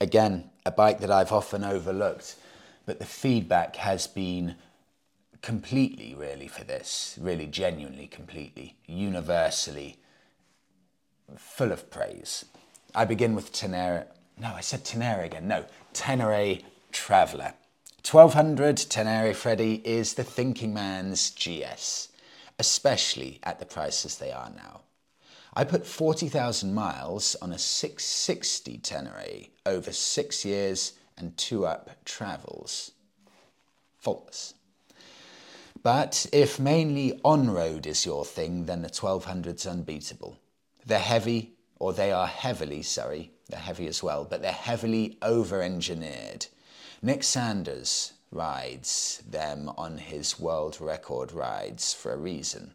Again, 0.00 0.48
a 0.64 0.70
bike 0.70 1.00
that 1.00 1.10
I've 1.10 1.32
often 1.32 1.64
overlooked, 1.64 2.36
but 2.90 2.98
the 2.98 3.04
feedback 3.04 3.76
has 3.76 4.08
been 4.08 4.56
completely, 5.42 6.12
really, 6.12 6.48
for 6.48 6.64
this, 6.64 7.16
really 7.20 7.46
genuinely, 7.46 8.08
completely, 8.08 8.74
universally 8.84 9.96
full 11.36 11.70
of 11.70 11.88
praise. 11.88 12.46
I 12.92 13.04
begin 13.04 13.36
with 13.36 13.52
Tenere. 13.52 14.06
No, 14.36 14.48
I 14.48 14.60
said 14.60 14.84
Tenere 14.84 15.24
again. 15.24 15.46
No, 15.46 15.66
Tenere 15.92 16.62
Traveller. 16.90 17.54
1200 18.04 18.76
Tenere 18.76 19.36
Freddie 19.36 19.80
is 19.84 20.14
the 20.14 20.24
thinking 20.24 20.74
man's 20.74 21.30
GS, 21.30 22.08
especially 22.58 23.38
at 23.44 23.60
the 23.60 23.66
prices 23.66 24.18
they 24.18 24.32
are 24.32 24.50
now. 24.56 24.80
I 25.54 25.62
put 25.62 25.86
40,000 25.86 26.74
miles 26.74 27.36
on 27.40 27.52
a 27.52 27.58
660 27.58 28.78
Tenere 28.78 29.50
over 29.64 29.92
six 29.92 30.44
years 30.44 30.94
and 31.20 31.36
two 31.36 31.66
up 31.66 32.04
travels. 32.04 32.92
Faultless. 33.98 34.54
But 35.82 36.26
if 36.32 36.58
mainly 36.58 37.20
on 37.24 37.50
road 37.50 37.86
is 37.86 38.04
your 38.04 38.24
thing, 38.24 38.66
then 38.66 38.82
the 38.82 38.88
1200's 38.88 39.66
unbeatable. 39.66 40.38
They're 40.84 40.98
heavy, 40.98 41.52
or 41.78 41.92
they 41.92 42.12
are 42.12 42.26
heavily, 42.26 42.82
sorry, 42.82 43.30
they're 43.48 43.60
heavy 43.60 43.86
as 43.86 44.02
well, 44.02 44.24
but 44.24 44.42
they're 44.42 44.52
heavily 44.52 45.18
over 45.22 45.62
engineered. 45.62 46.46
Nick 47.02 47.22
Sanders 47.22 48.12
rides 48.30 49.22
them 49.28 49.70
on 49.76 49.98
his 49.98 50.38
world 50.38 50.78
record 50.80 51.32
rides 51.32 51.94
for 51.94 52.12
a 52.12 52.18
reason. 52.18 52.72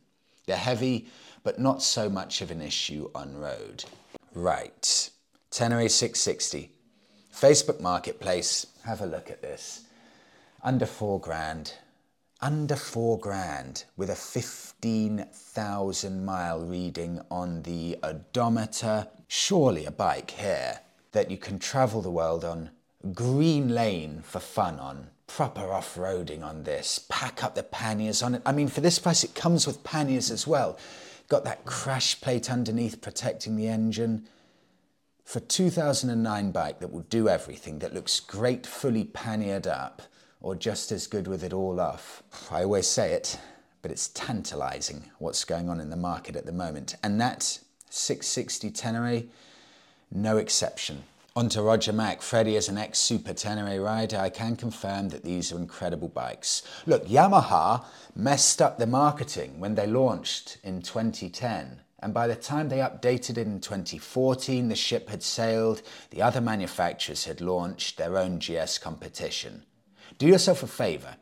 They're 0.48 0.58
heavy, 0.58 1.08
but 1.44 1.60
not 1.60 1.82
so 1.82 2.10
much 2.10 2.42
of 2.42 2.52
an 2.52 2.62
issue 2.62 3.10
on 3.16 3.38
road. 3.38 3.86
Right. 4.34 5.10
Tenere 5.52 5.90
660. 5.90 6.72
Facebook 7.36 7.82
Marketplace. 7.82 8.66
Have 8.86 9.02
a 9.02 9.06
look 9.06 9.30
at 9.30 9.42
this. 9.42 9.82
Under 10.64 10.86
four 10.86 11.20
grand. 11.20 11.74
Under 12.42 12.78
four 12.78 13.20
grand 13.20 13.84
with 13.98 14.10
a 14.10 14.16
15,000 14.16 16.26
mile 16.26 16.62
reading 16.62 17.20
on 17.30 17.64
the 17.64 17.98
odometer. 18.04 19.08
Surely 19.28 19.86
a 19.86 19.92
bike 19.92 20.32
here 20.32 20.80
that 21.12 21.30
you 21.30 21.36
can 21.36 21.60
travel 21.60 22.02
the 22.02 22.10
world 22.10 22.46
on. 22.46 22.70
Green 23.14 23.76
lane 23.76 24.22
for 24.22 24.40
fun 24.40 24.80
on. 24.80 25.10
Proper 25.28 25.74
off 25.74 25.96
roading 25.96 26.42
on 26.42 26.64
this. 26.64 27.06
Pack 27.10 27.44
up 27.44 27.56
the 27.56 27.64
panniers 27.64 28.24
on 28.24 28.36
it. 28.36 28.42
I 28.46 28.54
mean, 28.54 28.70
for 28.70 28.80
this 28.80 28.98
price, 28.98 29.26
it 29.26 29.36
comes 29.36 29.68
with 29.68 29.84
panniers 29.84 30.32
as 30.32 30.48
well. 30.48 30.80
Got 31.28 31.44
that 31.44 31.66
crash 31.66 32.22
plate 32.22 32.50
underneath 32.50 33.02
protecting 33.02 33.58
the 33.58 33.68
engine. 33.68 34.30
For 35.26 35.40
2009 35.40 36.52
bike 36.52 36.80
that 36.80 36.94
will 36.94 37.02
do 37.02 37.28
everything, 37.28 37.80
that 37.80 37.96
looks 37.96 38.20
great 38.20 38.66
fully 38.68 39.06
panniered 39.06 39.66
up, 39.66 40.04
or 40.40 40.56
just 40.56 40.92
as 40.92 41.08
good 41.08 41.28
with 41.28 41.44
it 41.44 41.52
all 41.52 41.82
off. 41.82 42.22
I 42.52 42.64
always 42.64 42.86
say 42.88 43.12
it, 43.12 43.40
but 43.82 43.90
it's 43.90 44.10
tantalizing 44.10 45.10
what's 45.18 45.44
going 45.44 45.68
on 45.68 45.82
in 45.82 45.90
the 45.90 45.96
market 45.96 46.36
at 46.36 46.46
the 46.46 46.52
moment. 46.52 46.96
And 47.04 47.20
that 47.20 47.60
660 47.90 48.70
Tenere, 48.70 49.28
no 50.12 50.38
exception. 50.38 51.04
On 51.36 51.50
to 51.50 51.64
Roger 51.64 51.92
Mack. 51.92 52.22
Freddie, 52.22 52.56
as 52.56 52.70
an 52.70 52.78
ex 52.78 53.00
Super 53.00 53.34
Tenere 53.34 53.84
rider, 53.84 54.18
I 54.18 54.30
can 54.30 54.56
confirm 54.56 55.10
that 55.10 55.24
these 55.24 55.52
are 55.52 55.58
incredible 55.58 56.08
bikes. 56.08 56.62
Look, 56.86 57.08
Yamaha 57.08 57.84
messed 58.16 58.62
up 58.62 58.78
the 58.78 58.88
marketing 58.88 59.60
when 59.60 59.74
they 59.74 59.88
launched 59.88 60.60
in 60.64 60.84
2010. 60.84 61.82
And 62.06 62.14
by 62.14 62.28
the 62.28 62.36
time 62.36 62.70
they 62.70 62.78
updated 62.78 63.32
it 63.32 63.48
in 63.48 63.60
2014, 63.60 64.68
the 64.68 64.76
ship 64.76 65.10
had 65.10 65.24
sailed, 65.24 65.82
the 66.12 66.22
other 66.22 66.40
manufacturers 66.40 67.26
had 67.26 67.42
launched 67.42 67.98
their 67.98 68.16
own 68.16 68.38
GS 68.38 68.78
competition. 68.78 69.64
Do 70.20 70.28
yourself 70.28 70.62
a 70.62 70.68
favour 70.68 71.16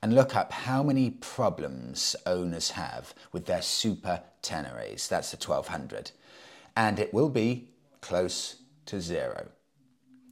and 0.00 0.14
look 0.14 0.34
up 0.34 0.50
how 0.50 0.82
many 0.82 1.10
problems 1.10 2.16
owners 2.24 2.70
have 2.70 3.12
with 3.32 3.44
their 3.44 3.60
Super 3.60 4.22
Teneres. 4.40 5.08
That's 5.08 5.30
the 5.30 5.36
1200. 5.36 6.12
And 6.74 6.98
it 6.98 7.12
will 7.12 7.28
be 7.28 7.68
close 8.00 8.56
to 8.86 9.02
zero. 9.02 9.48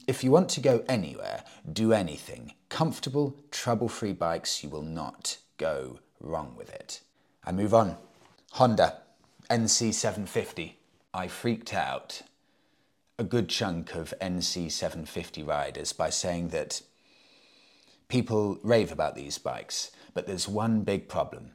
If 0.07 0.23
you 0.23 0.31
want 0.31 0.49
to 0.49 0.59
go 0.59 0.83
anywhere, 0.89 1.43
do 1.71 1.93
anything, 1.93 2.53
comfortable, 2.67 3.37
trouble 3.51 3.89
free 3.89 4.13
bikes, 4.13 4.63
you 4.63 4.71
will 4.71 4.81
not 4.81 5.37
go 5.59 5.99
wrong 6.19 6.55
with 6.57 6.73
it. 6.73 7.01
I 7.45 7.51
move 7.51 7.75
on. 7.75 7.97
Honda 8.53 9.02
NC750. 9.49 10.73
I 11.13 11.27
freaked 11.27 11.73
out 11.73 12.21
a 13.19 13.23
good 13.23 13.49
chunk 13.49 13.93
of 13.93 14.13
NC750 14.21 15.47
riders 15.47 15.93
by 15.93 16.09
saying 16.09 16.49
that 16.49 16.81
people 18.07 18.59
rave 18.63 18.91
about 18.91 19.15
these 19.15 19.37
bikes, 19.37 19.91
but 20.13 20.25
there's 20.25 20.47
one 20.47 20.81
big 20.81 21.07
problem. 21.07 21.51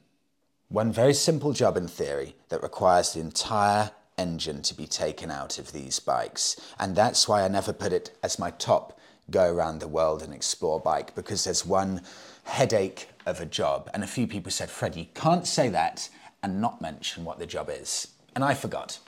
One 0.69 0.93
very 0.93 1.15
simple 1.15 1.53
job 1.53 1.77
in 1.77 1.89
theory 1.89 2.37
that 2.51 2.63
requires 2.63 3.13
the 3.13 3.21
entire 3.21 3.91
engine 4.19 4.63
to 4.63 4.75
be 4.75 4.87
taken 4.87 5.31
out 5.31 5.59
of 5.59 5.73
these 5.73 5.99
bikes. 5.99 6.61
And 6.79 6.95
that's 6.95 7.27
why 7.27 7.43
I 7.43 7.49
never 7.49 7.73
put 7.73 7.93
it 7.93 8.17
as 8.23 8.39
my 8.39 8.51
top 8.51 8.99
go 9.31 9.53
around 9.53 9.79
the 9.79 9.89
world 9.89 10.23
and 10.23 10.33
explore 10.33 10.81
bike 10.81 11.15
because 11.15 11.45
there's 11.45 11.65
one 11.65 12.03
headache 12.45 13.09
of 13.27 13.41
a 13.41 13.47
job. 13.47 13.91
And 13.93 14.03
a 14.03 14.09
few 14.09 14.27
people 14.27 14.51
said, 14.51 14.71
Fred, 14.71 14.97
you 14.97 15.07
can't 15.15 15.47
say 15.47 15.69
that 15.71 16.09
and 16.43 16.61
not 16.61 16.81
mention 16.81 17.25
what 17.25 17.39
the 17.39 17.47
job 17.47 17.69
is. 17.71 18.09
And 18.35 18.45
I 18.45 18.55
forgot. 18.55 18.99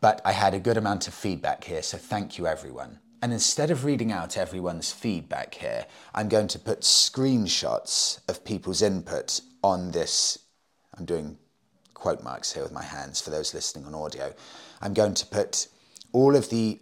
But 0.00 0.20
I 0.24 0.32
had 0.32 0.54
a 0.54 0.60
good 0.60 0.76
amount 0.76 1.08
of 1.08 1.14
feedback 1.14 1.64
here, 1.64 1.82
so 1.82 1.96
thank 1.96 2.36
you 2.36 2.46
everyone. 2.46 2.98
And 3.22 3.32
instead 3.32 3.70
of 3.70 3.86
reading 3.86 4.12
out 4.12 4.36
everyone's 4.36 4.92
feedback 4.92 5.54
here, 5.54 5.86
I'm 6.14 6.28
going 6.28 6.48
to 6.48 6.58
put 6.58 6.82
screenshots 6.82 8.20
of 8.28 8.44
people's 8.44 8.82
input 8.82 9.40
on 9.62 9.92
this. 9.92 10.38
I'm 10.98 11.06
doing 11.06 11.38
quote 11.94 12.22
marks 12.22 12.52
here 12.52 12.62
with 12.62 12.72
my 12.72 12.82
hands 12.82 13.22
for 13.22 13.30
those 13.30 13.54
listening 13.54 13.86
on 13.86 13.94
audio. 13.94 14.34
I'm 14.82 14.92
going 14.92 15.14
to 15.14 15.26
put 15.26 15.68
all 16.12 16.36
of 16.36 16.50
the 16.50 16.80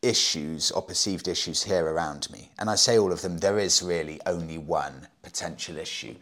issues 0.00 0.70
or 0.70 0.80
perceived 0.80 1.28
issues 1.28 1.62
here 1.62 1.84
around 1.84 2.30
me. 2.30 2.50
And 2.58 2.70
I 2.70 2.76
say 2.76 2.98
all 2.98 3.12
of 3.12 3.20
them, 3.20 3.36
there 3.36 3.58
is 3.58 3.82
really 3.82 4.18
only 4.24 4.56
one 4.56 5.08
potential 5.22 5.76
issue 5.76 6.14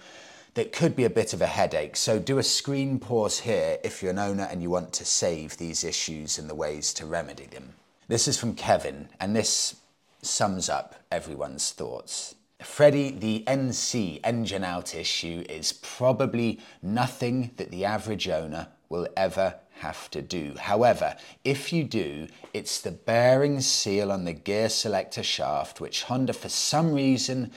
that 0.58 0.72
could 0.72 0.96
be 0.96 1.04
a 1.04 1.10
bit 1.10 1.32
of 1.32 1.40
a 1.40 1.46
headache. 1.46 1.94
So 1.94 2.18
do 2.18 2.38
a 2.38 2.42
screen 2.42 2.98
pause 2.98 3.38
here 3.38 3.78
if 3.84 4.02
you're 4.02 4.10
an 4.10 4.18
owner 4.18 4.48
and 4.50 4.60
you 4.60 4.70
want 4.70 4.92
to 4.94 5.04
save 5.04 5.56
these 5.56 5.84
issues 5.84 6.36
and 6.36 6.50
the 6.50 6.54
ways 6.56 6.92
to 6.94 7.06
remedy 7.06 7.46
them. 7.46 7.74
This 8.08 8.26
is 8.26 8.36
from 8.36 8.56
Kevin, 8.56 9.08
and 9.20 9.36
this 9.36 9.76
sums 10.20 10.68
up 10.68 10.96
everyone's 11.12 11.70
thoughts. 11.70 12.34
Freddie, 12.60 13.12
the 13.12 13.44
NC 13.46 14.18
engine 14.24 14.64
out 14.64 14.96
issue 14.96 15.44
is 15.48 15.74
probably 15.74 16.58
nothing 16.82 17.52
that 17.56 17.70
the 17.70 17.84
average 17.84 18.28
owner 18.28 18.66
will 18.88 19.06
ever 19.16 19.54
have 19.74 20.10
to 20.10 20.22
do. 20.22 20.56
However, 20.58 21.14
if 21.44 21.72
you 21.72 21.84
do, 21.84 22.26
it's 22.52 22.80
the 22.80 22.90
bearing 22.90 23.60
seal 23.60 24.10
on 24.10 24.24
the 24.24 24.32
gear 24.32 24.70
selector 24.70 25.22
shaft, 25.22 25.80
which 25.80 26.02
Honda, 26.02 26.32
for 26.32 26.48
some 26.48 26.92
reason, 26.92 27.52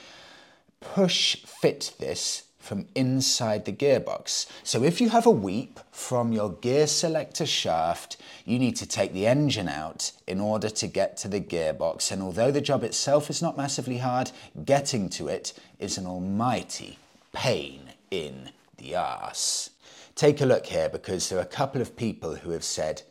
push 0.82 1.38
fit 1.38 1.94
this 1.98 2.44
from 2.62 2.86
inside 2.96 3.66
the 3.66 3.74
gearbox. 3.74 4.46
So 4.64 4.84
if 4.84 5.02
you 5.02 5.10
have 5.10 5.26
a 5.26 5.32
weep 5.32 5.80
from 5.92 6.32
your 6.32 6.52
gear 6.52 6.88
selector 6.88 7.46
shaft, 7.46 8.18
you 8.46 8.60
need 8.60 8.76
to 8.78 8.86
take 8.86 9.14
the 9.14 9.28
engine 9.28 9.68
out 9.68 10.12
in 10.28 10.40
order 10.40 10.70
to 10.70 10.88
get 10.88 11.18
to 11.18 11.28
the 11.28 11.42
gearbox. 11.42 12.12
And 12.12 12.22
although 12.22 12.52
the 12.52 12.62
job 12.62 12.84
itself 12.84 13.30
is 13.30 13.42
not 13.42 13.58
massively 13.58 13.98
hard, 13.98 14.32
getting 14.64 15.10
to 15.10 15.28
it 15.28 15.54
is 15.80 15.98
an 15.98 16.06
almighty 16.06 17.00
pain 17.34 17.94
in 18.12 18.52
the 18.78 18.96
ass. 18.96 19.72
Take 20.16 20.40
a 20.40 20.46
look 20.46 20.68
here 20.68 20.88
because 20.90 21.30
there 21.30 21.40
are 21.40 21.44
a 21.44 21.46
couple 21.46 21.82
of 21.82 21.96
people 21.96 22.36
who 22.36 22.52
have 22.52 22.64
said 22.64 23.02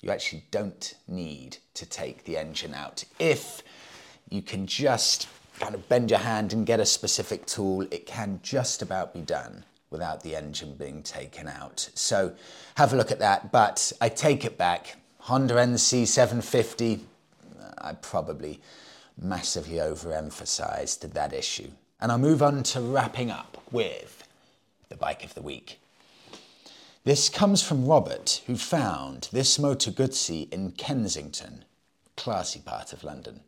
you 0.00 0.10
actually 0.10 0.44
don't 0.50 0.94
need 1.06 1.58
to 1.74 1.86
take 1.86 2.24
the 2.24 2.38
engine 2.38 2.74
out. 2.74 3.04
If 3.18 3.62
you 4.30 4.42
can 4.42 4.66
just 4.66 5.26
kind 5.60 5.74
of 5.74 5.88
bend 5.88 6.10
your 6.10 6.20
hand 6.20 6.52
and 6.52 6.66
get 6.66 6.80
a 6.80 6.86
specific 6.86 7.46
tool, 7.46 7.82
it 7.90 8.06
can 8.06 8.40
just 8.42 8.82
about 8.82 9.14
be 9.14 9.20
done 9.20 9.64
without 9.90 10.22
the 10.22 10.34
engine 10.34 10.74
being 10.74 11.02
taken 11.02 11.46
out. 11.46 11.88
So 11.94 12.34
have 12.76 12.92
a 12.92 12.96
look 12.96 13.12
at 13.12 13.20
that. 13.20 13.52
But 13.52 13.92
I 14.00 14.08
take 14.08 14.44
it 14.44 14.58
back. 14.58 14.96
Honda 15.20 15.54
NC750, 15.54 17.00
I 17.78 17.92
probably 17.94 18.60
massively 19.16 19.76
overemphasized 19.76 21.12
that 21.12 21.32
issue. 21.32 21.70
And 22.00 22.10
I'll 22.10 22.18
move 22.18 22.42
on 22.42 22.62
to 22.64 22.80
wrapping 22.80 23.30
up 23.30 23.62
with 23.70 24.26
the 24.88 24.96
bike 24.96 25.24
of 25.24 25.34
the 25.34 25.42
week. 25.42 25.80
This 27.04 27.28
comes 27.28 27.62
from 27.62 27.86
Robert, 27.86 28.42
who 28.46 28.56
found 28.56 29.28
this 29.30 29.58
Moto 29.58 29.90
Guzzi 29.90 30.52
in 30.52 30.72
Kensington, 30.72 31.64
classy 32.16 32.60
part 32.60 32.92
of 32.92 33.04
London. 33.04 33.40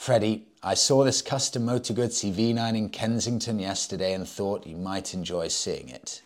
Freddie, 0.00 0.46
I 0.62 0.72
saw 0.72 1.04
this 1.04 1.20
custom 1.20 1.66
Moto 1.66 1.92
Guzzi 1.92 2.32
V9 2.32 2.74
in 2.74 2.88
Kensington 2.88 3.58
yesterday 3.58 4.14
and 4.14 4.26
thought 4.26 4.66
you 4.66 4.78
might 4.78 5.12
enjoy 5.12 5.48
seeing 5.48 5.90
it. 5.90 6.22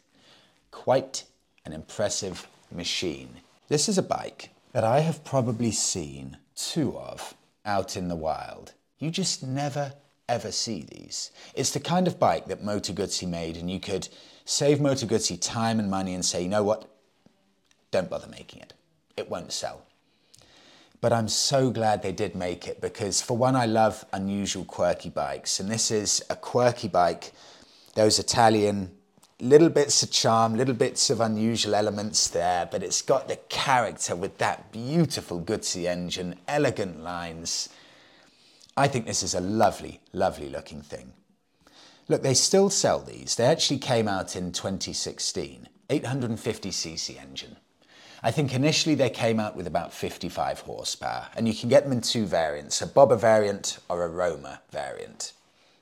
Quite 0.70 1.24
an 1.64 1.72
impressive 1.72 2.46
machine. 2.70 3.40
This 3.66 3.88
is 3.88 3.98
a 3.98 4.02
bike 4.02 4.50
that 4.70 4.84
I 4.84 5.00
have 5.00 5.24
probably 5.24 5.72
seen 5.72 6.36
two 6.54 6.96
of 6.96 7.34
out 7.66 7.96
in 7.96 8.06
the 8.06 8.14
wild. 8.14 8.74
You 9.00 9.10
just 9.10 9.42
never 9.42 9.94
ever 10.28 10.52
see 10.52 10.86
these. 10.88 11.32
It's 11.56 11.72
the 11.72 11.80
kind 11.80 12.06
of 12.06 12.20
bike 12.20 12.46
that 12.46 12.62
Moto 12.62 12.92
Guzzi 12.92 13.26
made 13.26 13.56
and 13.56 13.68
you 13.68 13.80
could 13.80 14.08
save 14.44 14.80
Moto 14.80 15.04
Guzzi 15.04 15.36
time 15.36 15.80
and 15.80 15.90
money 15.90 16.14
and 16.14 16.24
say, 16.24 16.44
you 16.44 16.48
know 16.48 16.62
what? 16.62 16.88
Don't 17.90 18.08
bother 18.08 18.28
making 18.28 18.60
it. 18.60 18.72
It 19.16 19.28
won't 19.28 19.50
sell. 19.50 19.84
But 21.04 21.12
I'm 21.12 21.28
so 21.28 21.68
glad 21.68 22.02
they 22.02 22.12
did 22.12 22.34
make 22.34 22.66
it 22.66 22.80
because, 22.80 23.20
for 23.20 23.36
one, 23.36 23.54
I 23.54 23.66
love 23.66 24.06
unusual, 24.14 24.64
quirky 24.64 25.10
bikes. 25.10 25.60
And 25.60 25.70
this 25.70 25.90
is 25.90 26.24
a 26.30 26.34
quirky 26.34 26.88
bike, 26.88 27.34
those 27.94 28.18
Italian 28.18 28.90
little 29.38 29.68
bits 29.68 30.02
of 30.02 30.10
charm, 30.10 30.54
little 30.54 30.72
bits 30.72 31.10
of 31.10 31.20
unusual 31.20 31.74
elements 31.74 32.28
there, 32.28 32.66
but 32.72 32.82
it's 32.82 33.02
got 33.02 33.28
the 33.28 33.36
character 33.50 34.16
with 34.16 34.38
that 34.38 34.72
beautiful 34.72 35.42
Guzzi 35.42 35.86
engine, 35.86 36.36
elegant 36.48 37.02
lines. 37.02 37.68
I 38.74 38.88
think 38.88 39.04
this 39.04 39.22
is 39.22 39.34
a 39.34 39.40
lovely, 39.40 40.00
lovely 40.14 40.48
looking 40.48 40.80
thing. 40.80 41.12
Look, 42.08 42.22
they 42.22 42.32
still 42.32 42.70
sell 42.70 43.00
these. 43.00 43.34
They 43.34 43.44
actually 43.44 43.80
came 43.80 44.08
out 44.08 44.36
in 44.36 44.52
2016. 44.52 45.68
850cc 45.90 47.20
engine. 47.20 47.58
I 48.24 48.30
think 48.30 48.54
initially 48.54 48.94
they 48.94 49.10
came 49.10 49.38
out 49.38 49.54
with 49.54 49.66
about 49.66 49.92
55 49.92 50.60
horsepower, 50.60 51.28
and 51.36 51.46
you 51.46 51.52
can 51.52 51.68
get 51.68 51.82
them 51.82 51.92
in 51.92 52.00
two 52.00 52.24
variants 52.24 52.80
a 52.80 52.86
Bobber 52.86 53.16
variant 53.16 53.78
or 53.90 54.02
a 54.02 54.08
Roamer 54.08 54.60
variant. 54.70 55.34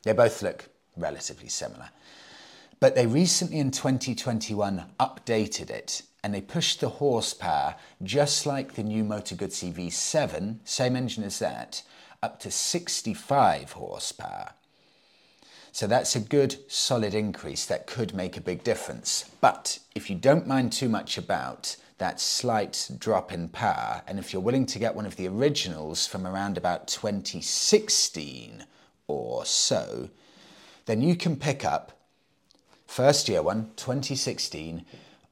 They 0.03 0.13
both 0.13 0.43
look 0.43 0.69
relatively 0.97 1.49
similar. 1.49 1.91
But 2.81 2.97
they 2.97 3.07
recently 3.07 3.61
in 3.61 3.71
2021 3.71 4.87
updated 4.99 5.71
it 5.71 6.03
and 6.25 6.35
they 6.35 6.41
pushed 6.41 6.81
the 6.81 6.89
horsepower 6.89 7.77
just 8.03 8.45
like 8.45 8.75
the 8.75 8.83
new 8.83 9.05
Moto 9.05 9.37
Guzzi 9.37 9.73
V7, 9.73 10.57
same 10.65 10.97
engine 10.97 11.23
as 11.23 11.39
that, 11.39 11.85
up 12.25 12.41
to 12.41 12.51
65 12.51 13.71
horsepower. 13.71 14.51
So 15.71 15.87
that's 15.87 16.17
a 16.17 16.21
good 16.21 16.57
solid 16.67 17.15
increase 17.15 17.67
that 17.67 17.87
could 17.87 18.15
make 18.15 18.37
a 18.37 18.41
big 18.41 18.65
difference. 18.65 19.31
But 19.41 19.79
if 19.95 20.11
you 20.11 20.17
don't 20.17 20.49
mind 20.49 20.73
too 20.73 20.89
much 20.89 21.17
about 21.17 21.77
that 22.03 22.21
slight 22.21 22.91
drop 22.99 23.33
in 23.33 23.49
power. 23.49 24.03
And 24.09 24.19
if 24.19 24.33
you're 24.33 24.43
willing 24.43 24.67
to 24.67 24.81
get 24.81 24.97
one 24.97 25.07
of 25.07 25.15
the 25.15 25.29
originals 25.29 26.05
from 26.05 26.27
around 26.27 26.59
about 26.59 26.89
2016 26.89 28.65
or 29.07 29.45
so, 29.45 30.11
then 30.87 31.01
you 31.01 31.15
can 31.15 31.37
pick 31.37 31.65
up 31.65 31.93
first 32.89 33.29
year 33.29 33.41
one, 33.41 33.71
2016, 33.77 34.85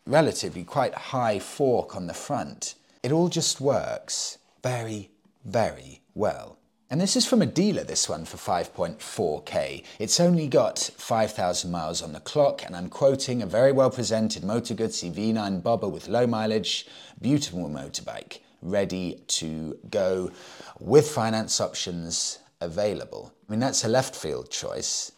relatively 0.06 0.64
quite 0.64 0.94
high 0.94 1.40
fork 1.40 1.96
on 1.96 2.08
the 2.08 2.14
front. 2.14 2.76
It 3.04 3.12
all 3.12 3.30
just 3.30 3.60
works 3.60 4.38
very, 4.64 5.10
very 5.44 6.02
well. 6.14 6.58
And 6.88 7.02
this 7.02 7.16
is 7.16 7.26
from 7.26 7.42
a 7.42 7.48
dealer, 7.48 7.84
this 7.84 8.08
one, 8.08 8.26
for 8.26 8.38
5.4k. 8.38 9.84
It's 9.98 10.20
only 10.20 10.48
got 10.48 10.78
5,000 10.78 11.72
miles 11.72 12.04
on 12.04 12.14
the 12.14 12.20
clock, 12.20 12.64
and 12.64 12.76
I'm 12.76 12.90
quoting 12.90 13.42
a 13.42 13.48
very 13.48 13.72
well 13.72 13.90
presented 13.90 14.44
Moto 14.44 14.76
Guzzi 14.76 15.12
V9 15.12 15.64
bobber 15.64 15.88
with 15.88 16.08
low 16.08 16.28
mileage, 16.28 16.86
beautiful 17.20 17.68
motorbike, 17.70 18.40
ready 18.62 19.24
to 19.28 19.80
go 19.90 20.32
with 20.80 21.10
finance 21.10 21.60
options 21.60 22.38
available. 22.62 23.34
I 23.48 23.52
mean, 23.52 23.60
that's 23.60 23.84
a 23.84 23.90
left 23.90 24.16
field 24.16 24.52
choice. 24.52 25.12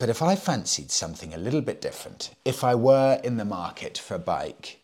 But 0.00 0.08
if 0.08 0.20
I 0.20 0.34
fancied 0.34 0.90
something 0.90 1.32
a 1.32 1.38
little 1.38 1.60
bit 1.60 1.80
different, 1.80 2.34
if 2.44 2.64
I 2.64 2.74
were 2.74 3.20
in 3.22 3.36
the 3.36 3.44
market 3.44 3.96
for 3.98 4.14
a 4.14 4.18
bike, 4.18 4.80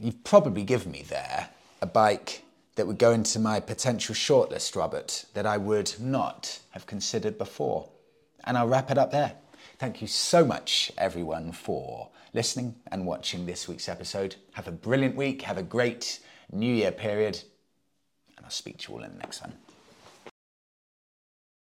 you'd 0.00 0.24
probably 0.24 0.64
give 0.64 0.88
me 0.88 1.02
there 1.02 1.50
a 1.80 1.86
bike 1.86 2.41
that 2.74 2.86
would 2.86 2.98
go 2.98 3.12
into 3.12 3.38
my 3.38 3.60
potential 3.60 4.14
shortlist, 4.14 4.74
Robert, 4.76 5.24
that 5.34 5.46
I 5.46 5.58
would 5.58 5.94
not 6.00 6.60
have 6.70 6.86
considered 6.86 7.38
before. 7.38 7.88
And 8.44 8.56
I'll 8.56 8.68
wrap 8.68 8.90
it 8.90 8.98
up 8.98 9.10
there. 9.10 9.34
Thank 9.78 10.00
you 10.00 10.08
so 10.08 10.44
much, 10.44 10.92
everyone, 10.96 11.52
for 11.52 12.10
listening 12.32 12.76
and 12.90 13.06
watching 13.06 13.46
this 13.46 13.68
week's 13.68 13.88
episode. 13.88 14.36
Have 14.52 14.68
a 14.68 14.72
brilliant 14.72 15.16
week. 15.16 15.42
Have 15.42 15.58
a 15.58 15.62
great 15.62 16.20
New 16.50 16.72
Year 16.72 16.92
period. 16.92 17.42
And 18.36 18.44
I'll 18.44 18.50
speak 18.50 18.78
to 18.78 18.92
you 18.92 18.98
all 18.98 19.04
in 19.04 19.12
the 19.12 19.18
next 19.18 19.42
one. 19.42 19.52